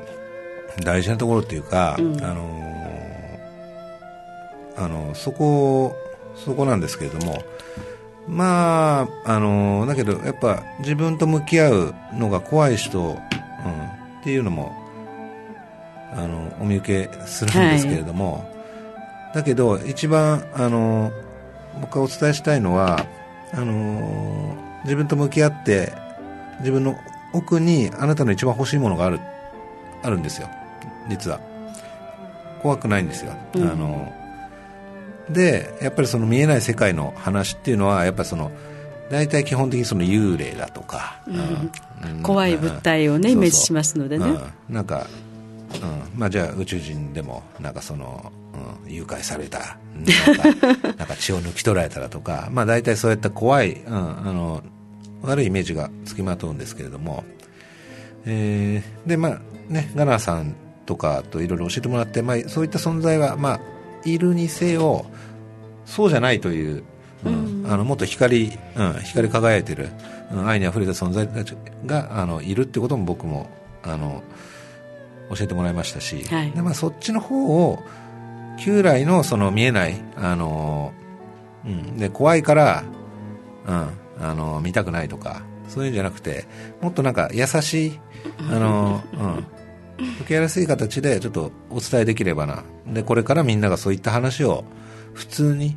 [0.84, 2.64] 大事なところっていうか、うん、あの
[4.76, 5.96] あのそこ
[6.36, 7.42] そこなんですけれども
[8.28, 13.18] まああのだけどやっぱ自分と向き合うのが怖い人、うん、っ
[14.22, 14.72] ていうのも
[16.12, 18.40] あのお見受けするんですけれども、は
[19.32, 21.12] い、だけど一番あの
[21.80, 23.04] 僕がお伝えしたいのは
[23.52, 25.92] あの自分と向き合って
[26.60, 26.96] 自分の
[27.32, 29.20] 奥にあなたの一番欲しいものがある
[30.02, 30.48] あるんですよ
[31.08, 31.40] 実は。
[32.64, 34.10] 怖くないんですよ、うん、あの
[35.30, 38.50] でやっぱりその見えない世界の話っていうのはやっぱりその
[39.10, 44.26] 大体基本的にその幽霊だとか、うん、怖い物体をね、イメージしますのでね、
[44.68, 45.06] なんか、
[45.82, 46.18] うん。
[46.18, 48.32] まあ、じゃあ宇宙人でもなんかその、
[48.84, 49.76] うん、誘拐された
[50.38, 50.66] なんか
[50.96, 54.62] なんか血を抜き取られたらとか、まあ、大体そういった怖い、うん、あの
[55.22, 57.24] 悪いイメージがつきまとうんですけれども、
[58.26, 60.54] えー、でまあねガナーさん
[60.86, 63.60] とかといろいろ教えてもらって、まあ、そういった存在は、まあ、
[64.04, 65.06] いるにせよ
[65.86, 66.84] そうじゃないという、
[67.24, 69.90] うん、あのもっと光,、うん、光り輝いてる、
[70.32, 71.54] うん、愛にあふれた存在たち
[71.86, 73.48] があのいるってことも僕も
[73.82, 74.22] あの
[75.30, 77.82] 教えてもらいましたし、はい、でまあ、そっちの方を
[78.58, 80.92] 旧来のその見えないあの、
[81.64, 82.84] うん、で怖いから、
[83.66, 83.88] うん、
[84.20, 86.46] あの見たくないとかそういうんじゃなくて
[86.80, 88.00] もっとなんか優しい
[88.50, 89.53] あの、うん
[89.98, 92.64] 受けやすい形でちょっとお伝えできればな。
[92.86, 94.64] でこれからみんながそういった話を
[95.12, 95.76] 普通に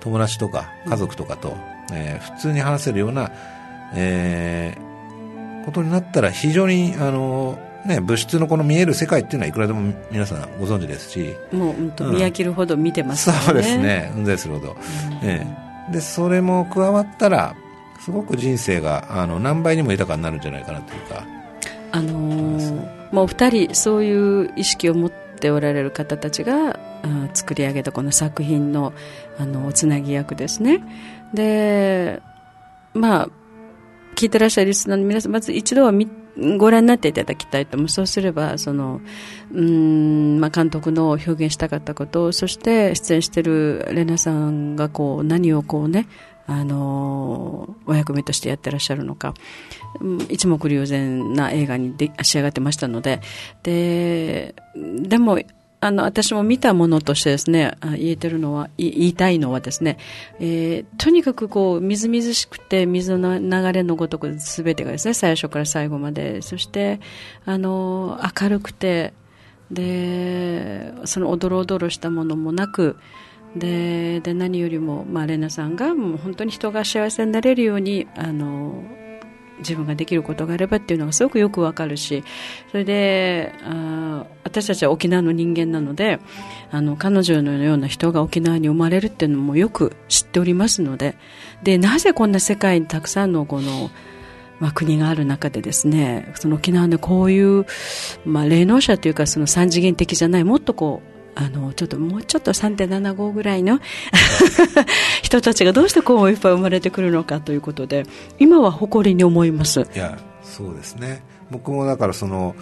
[0.00, 1.56] 友達とか家族とかと、
[1.92, 3.30] えー、普通に話せるような、
[3.94, 11.34] えー、ことになったら非常にあのね、物質のこの見える世界っていうのはいくらでも皆さんご存知ですし。
[11.52, 14.10] もう本当見飽きるほど見てますね、そうですね。
[14.16, 15.46] うんざりするほど、うん、え
[15.90, 17.54] え、でそれも加わったら
[18.00, 21.26] すごく人生があの何倍にも豊かになるんじゃないかなというか。
[21.92, 26.80] あのーもう二人そういう意識を持っておられる方たちが
[27.32, 28.92] 作り上げたこの作品の
[29.38, 30.82] あのつなぎ役ですね。
[31.32, 32.20] で
[32.92, 33.28] まあ
[34.16, 35.92] 聞いてらっしゃるリスナーの皆さんまず一度は
[36.58, 39.00] ご覧になっていただきたいとそうすればその
[39.52, 46.08] うん、まあ、監督の表現したかったことそして出演しているレナさんがこう何をこうね
[46.46, 49.34] あのお役目としてやってらっしゃるのか。
[50.28, 53.20] 一目瞭然な映画にで仕上がってましたので。
[53.62, 55.38] ででも
[55.80, 59.98] あの私も見たものとしてですね言えてるのは言いたいのはですね、
[60.40, 66.40] えー、とにかくこうみずみずしくて水の流れのごとくすべてがですね最初から最後まで。
[66.40, 67.00] そして
[67.44, 69.12] あの明るくて
[69.70, 72.96] でそのおどろおどろしたものもなく
[73.56, 78.82] でで何よりも、まあ、レナさんがもう本当に人が幸せになれるようにあの
[79.58, 82.24] 自分ができることがあればっていうのがすごくよくわかるし
[82.70, 86.18] それであ私たちは沖縄の人間なので
[86.70, 91.16] あの彼女のような人が沖縄に生まれるっていうのもよく知っておりますので
[91.62, 93.90] でなぜこんな世界にたくさんのこの
[94.60, 97.66] まあ、国がある中でですねその沖縄のこういう、
[98.24, 103.80] まあ、霊能者というかその三次元的じゃないもっとこうあのちょっともうちょっと3.75ぐらいの
[105.22, 108.04] 人たちがどうしてこういっぱい生まれてくるのかということで
[108.38, 109.80] 今は誇りに思います。
[109.94, 111.22] いやそうですね。
[111.50, 112.54] 僕もだからその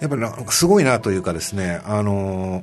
[0.00, 2.62] やっぱりなんかすごいなというかですね、あの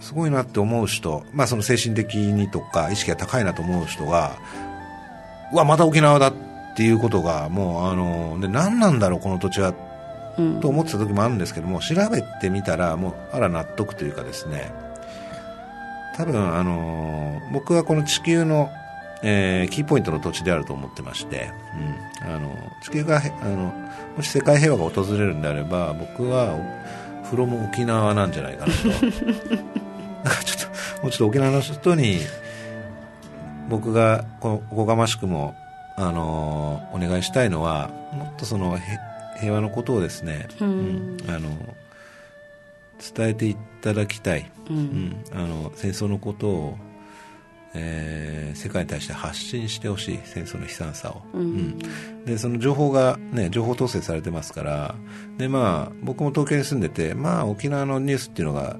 [0.00, 4.36] すごいなって思う人、まあ、その精神的にとか意識が高いなと思う人が
[5.52, 6.34] うわまた沖縄だっ
[6.76, 9.74] ていうことがもうあので何なんだろうこの土地は、
[10.60, 14.72] と思ってた時もあるんですけども調べてみたらもうあら納得というかですね
[16.16, 18.70] 多分あの僕はこの地球の
[19.24, 21.52] えー、キーポイントの土地であると思ってまして、
[22.22, 23.72] うん、あの地球があの
[24.16, 26.56] もし世界平和が訪れるんであれば僕は
[27.30, 28.88] フロム沖縄なんじゃないかなと。
[30.24, 32.18] なんかちょっともうちょっと沖縄の人に
[33.68, 35.54] 僕がこおこがましくも
[35.96, 38.76] あのお願いしたいのはもっとその
[39.42, 41.50] 平和のことをですね、うん、あの
[43.14, 46.78] 伝えていただきたい、うん、あの戦争のことを
[47.74, 50.20] えー、世界に対して発信してほしい。
[50.24, 51.22] 戦争の悲惨さを、
[52.26, 54.94] でその情報が、ね、情報統制されてますから
[55.38, 58.76] で、まあ、僕も東京に住んでて、まあ、沖縄のニュースっていうのが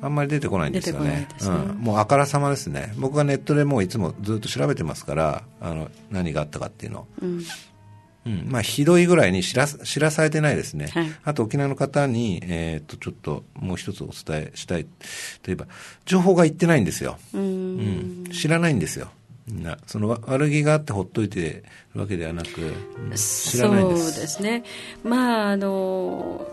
[0.00, 2.94] あんまり出てこないんですよね、ね、うん、もうあからさまですね。
[2.96, 7.42] 僕がネットでもういつもずっと調べてますからあの何があったかっていうのを、うん
[8.30, 8.50] うん。
[8.50, 14.86] まあ、ひどいぐらいに知ら知らされてないですね、はい、あと沖縄の方に、えー、とちょっともう一つお伝えしたい。
[15.42, 15.66] といえば
[16.04, 19.10] 情報が言ってないんですよ、うん、知らないんですよ。
[19.46, 19.78] みんな。
[19.86, 21.64] その悪気があってほっといて
[21.94, 24.64] るわけではなく、うん、知らないですそうですね。
[25.04, 26.46] まああの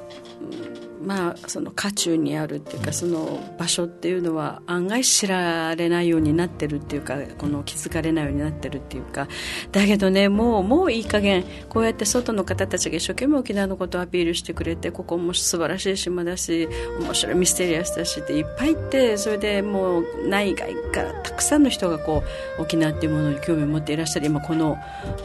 [1.08, 9.28] まあ、その渦中にあるっていうか、その場所っていうのは案外知られないようになってるっていうかこの気づかれないようになってるっていうか
[9.72, 16.68] だけどねもうもういい加減こうやって外の方たちが一生懸命沖縄のことをアピールしてくれてここも素晴らしい島だし
[17.00, 22.24] 面白いミステリアスだしっていっぱいいってそれでもう内外からたくさんの人がこ
[22.60, 24.26] う沖縄っていうものに興味を持っていらっしゃる。
[24.26, 24.78] 今この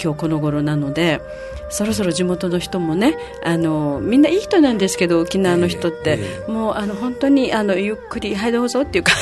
[0.02, 1.20] 今日この頃なので
[1.68, 9.12] そろそろ地元の人もねあのみんないい人なんですけど沖縄の人って、えー、もうあの本当にあのゆっくりはいどうぞっていうか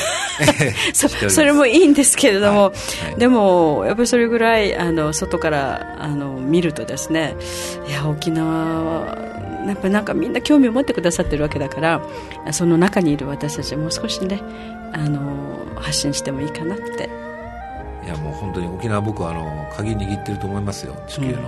[0.93, 2.71] そそれもいいんですけれども、は
[3.05, 7.35] いはい、でもやっぱりそれぐらいあの外からあの見るとですね
[7.87, 9.17] いや沖縄は
[9.67, 12.01] やっぱなんかみんな興味を持ってくださってるわけだから
[12.51, 14.41] その中にいる私たちもう少しね
[14.93, 15.19] あの
[15.75, 17.09] 発信してもいいかなって
[18.03, 21.35] いやもう本当に沖縄僕はあの鍵握ってると思いますよ地球の、うん。
[21.35, 21.41] うん。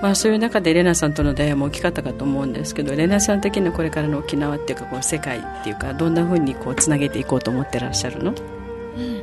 [0.00, 9.22] まあ、そういう中でレナさんとの出会いも大きかったかと思うんですけどレナさん的にこれからの沖縄っていうかこう世界っていうかどんなふうにこうつなげていこうと思ってらっしゃるの、うん、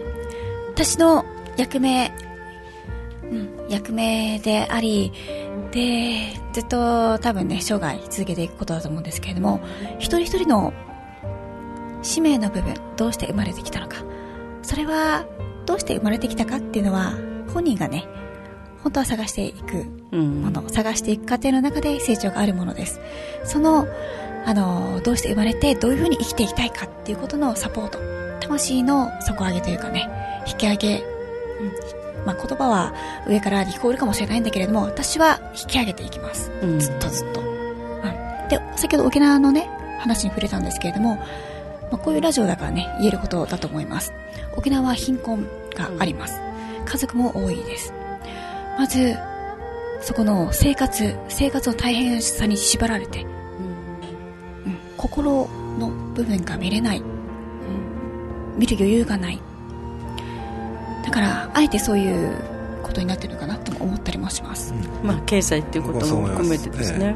[0.73, 1.25] 私の
[1.55, 2.11] 役目、
[3.23, 5.13] うん、役目であり
[5.71, 9.61] でずっと多分ね生涯続けていくことだと思うんですけれども
[9.99, 10.73] 一人一人の
[12.01, 14.03] 使命の部分どうして生まれてきたのか。
[14.65, 15.25] それは
[15.65, 17.13] どうして生まれてきたかっていうのは
[17.53, 18.07] 本人がね
[18.83, 22.99] 本当は探していくもの、うん、探していく過程の中で成長があるものです。
[23.43, 23.87] その
[24.45, 27.99] あのどうして生まれてどういうふうに生きていきたいかっていうことのサポート。
[28.41, 30.07] 魂の底上げというかね
[30.47, 31.05] 引き上げ、うん。
[32.25, 32.93] まあ、言葉は
[33.27, 41.19] 上から聞こえるかもしれないんだけれども私は引き上げていきます、うん、ずっとずっと、うん、で先ほど沖縄のね話に触れたんですけれども、
[41.95, 44.11] まあ、こういうラジオだからね言えることだと思います。
[44.57, 46.41] 沖縄は貧困があります、
[46.83, 47.93] 家族も多いです。
[48.77, 49.15] まず
[50.01, 53.25] そこの生活生活の大変さに縛られて、う
[54.67, 55.47] ん、うん、心
[55.79, 59.41] の部分が見れない、うん、見る余裕がない。
[61.05, 62.35] だからあえてそういう
[62.83, 67.15] ことになってるのかなと思ったりもします、うん、まあ経済っていうことも含めてですね、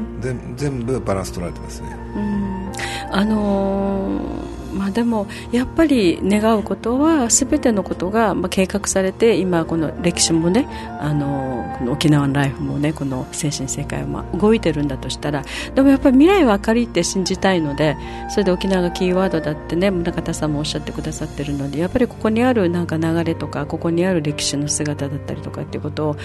[0.56, 1.88] 全部バランス取られてますね。
[2.16, 2.72] うん。
[3.10, 10.66] あのーまあ、でもやっぱり願うことは全てのことがまあ計画されて今この歴史もね
[11.00, 15.44] あのこの沖縄のライフもねこの精神世界は動いてるんだとしたら
[15.74, 17.96] でもやっぱり未来は明るいって信じたいので
[18.30, 26.16] それで沖縄がキーワードだってね宗像さんもおっしゃってくださってるのでやっぱりここにあるなんか流れとかここにある歴史の姿だったりとかっていうことを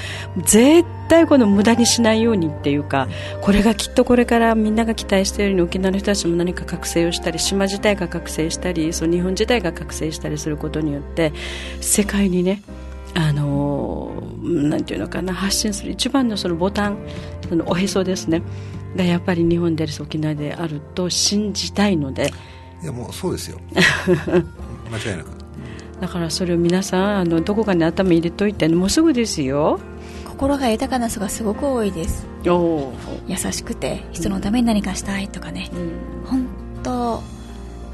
[0.43, 3.07] 絶対この無駄にしないようにっていうか
[3.41, 11.33] これがきっとこれからみんなが期待しているように沖縄の人たちも何か覚醒をしたり島自体が覚醒醒したりその日本自体が覚醒したりすることによって
[11.81, 12.61] 世界にね
[13.13, 16.97] あのなんていうのかな発信する一番のそのボタン
[17.47, 18.41] そのおへそですね。
[18.95, 22.31] がやっぱり日本であり沖縄であると信じたいので。
[22.81, 23.59] いやもうそうですよ。
[24.91, 25.29] 間違いなく。
[25.99, 29.79] だからそれを皆さんあのどこかに頭入れといてもうすぐですよ。
[30.25, 32.27] 心が豊かな人がすごく多いです。
[32.43, 35.91] 優しくて人のために何かしたいとかね、うん、
[36.25, 36.47] 本
[36.83, 37.23] 当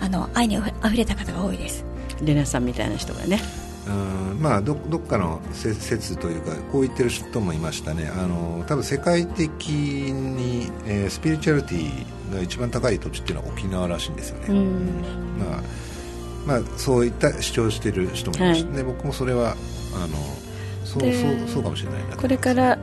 [0.01, 1.85] あの愛にあふれた方が多いです。
[2.21, 3.39] レナさんみたいな人がね。
[3.87, 8.11] うんまあどどっかの説というかこう言ってる人もいましたね。
[8.15, 14.53] あの多分世界的に、えー、スピリチュアリティが一番高い土地っていうのは沖縄らしいんですよね、
[15.37, 15.63] まあ
[16.45, 19.55] まあ、そういった主張している人もいました、はい、で僕もそれは
[19.95, 20.17] あの
[20.85, 22.77] そうそうそうかもしれないなこれから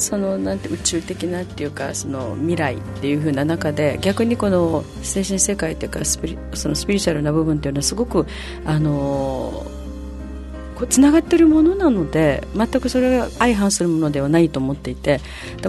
[0.00, 8.26] そのなんて宇宙的なっていうかその未来っていう風な中で逆にこの精神世界というかスピリそのスピリチュアルな部分っていうのはすごく
[8.64, 9.66] あの
[10.74, 15.20] こうつながってるものなので全くそれが相反するものではないと思っていて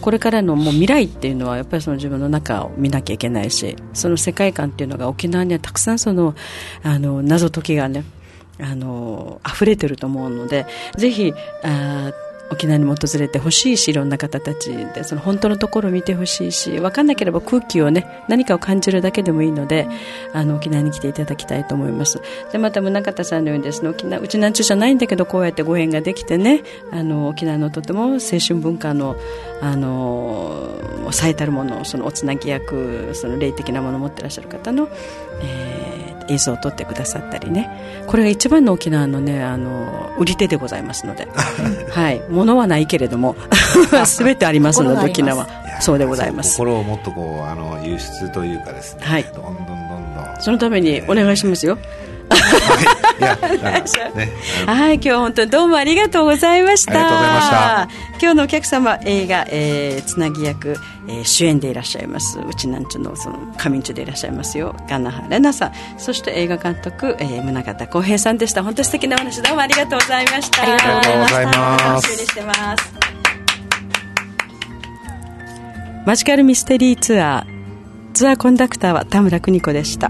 [0.02, 6.36] これからのもう未来っていうのはやっぱりその自分の中を見なきゃいけないしその世界観っていうのが沖縄にはたくさんその
[6.84, 8.06] あの謎解きがね
[8.62, 10.66] あの溢れてると思うので
[10.96, 12.12] ぜひあ
[12.52, 19.88] 沖縄にも訪れてほしいしいろんな方たちでその本当のところを見てほしいし分かんなければ空気をね何かを感じるだけでもいいので
[20.34, 22.22] あの沖縄に来ていただきたいと思います。
[22.52, 29.16] でまた宗像さんのようにですね沖縄うちなんちゅうじゃないんだけどこうやってご縁ができてねあの沖縄のとても青春文化の
[29.62, 34.90] あの最たるものそのおつなぎ役その霊的なものを持ってらっしゃる方の、
[35.42, 37.70] えー、映像を撮ってくださったりね。
[38.08, 41.28] これが一番の沖縄のねあの売り手でございますので。
[41.92, 43.36] はい物はないけれども
[44.18, 45.48] 全てありますので沖縄。
[45.80, 46.52] そうでございます。
[46.58, 50.36] 心をもっとこうあの輸出というかですね、はい、どんどんどんどん。
[50.40, 51.78] そのためにお願いしますよ、
[54.66, 57.88] はい、今日本当にどうもありがとうございました。
[58.22, 60.76] 今日のお客様、映画、えー、つなぎ役、
[61.08, 68.64] えー、主演でいらっしゃいます、うちなんちゅの、その、上んちでいらっしゃいますよ、ガナハレナさん、そして映画監督、えー、宗像浩平さんでした。
[68.64, 70.62] 本当に素敵なお話、どうもありがとうございました。
[70.62, 71.86] ありがとうございます。
[71.86, 72.94] 楽しみにしてます。
[76.06, 80.10] マジカルミステリーツアー、ツアーコンダクターは田村邦子でした。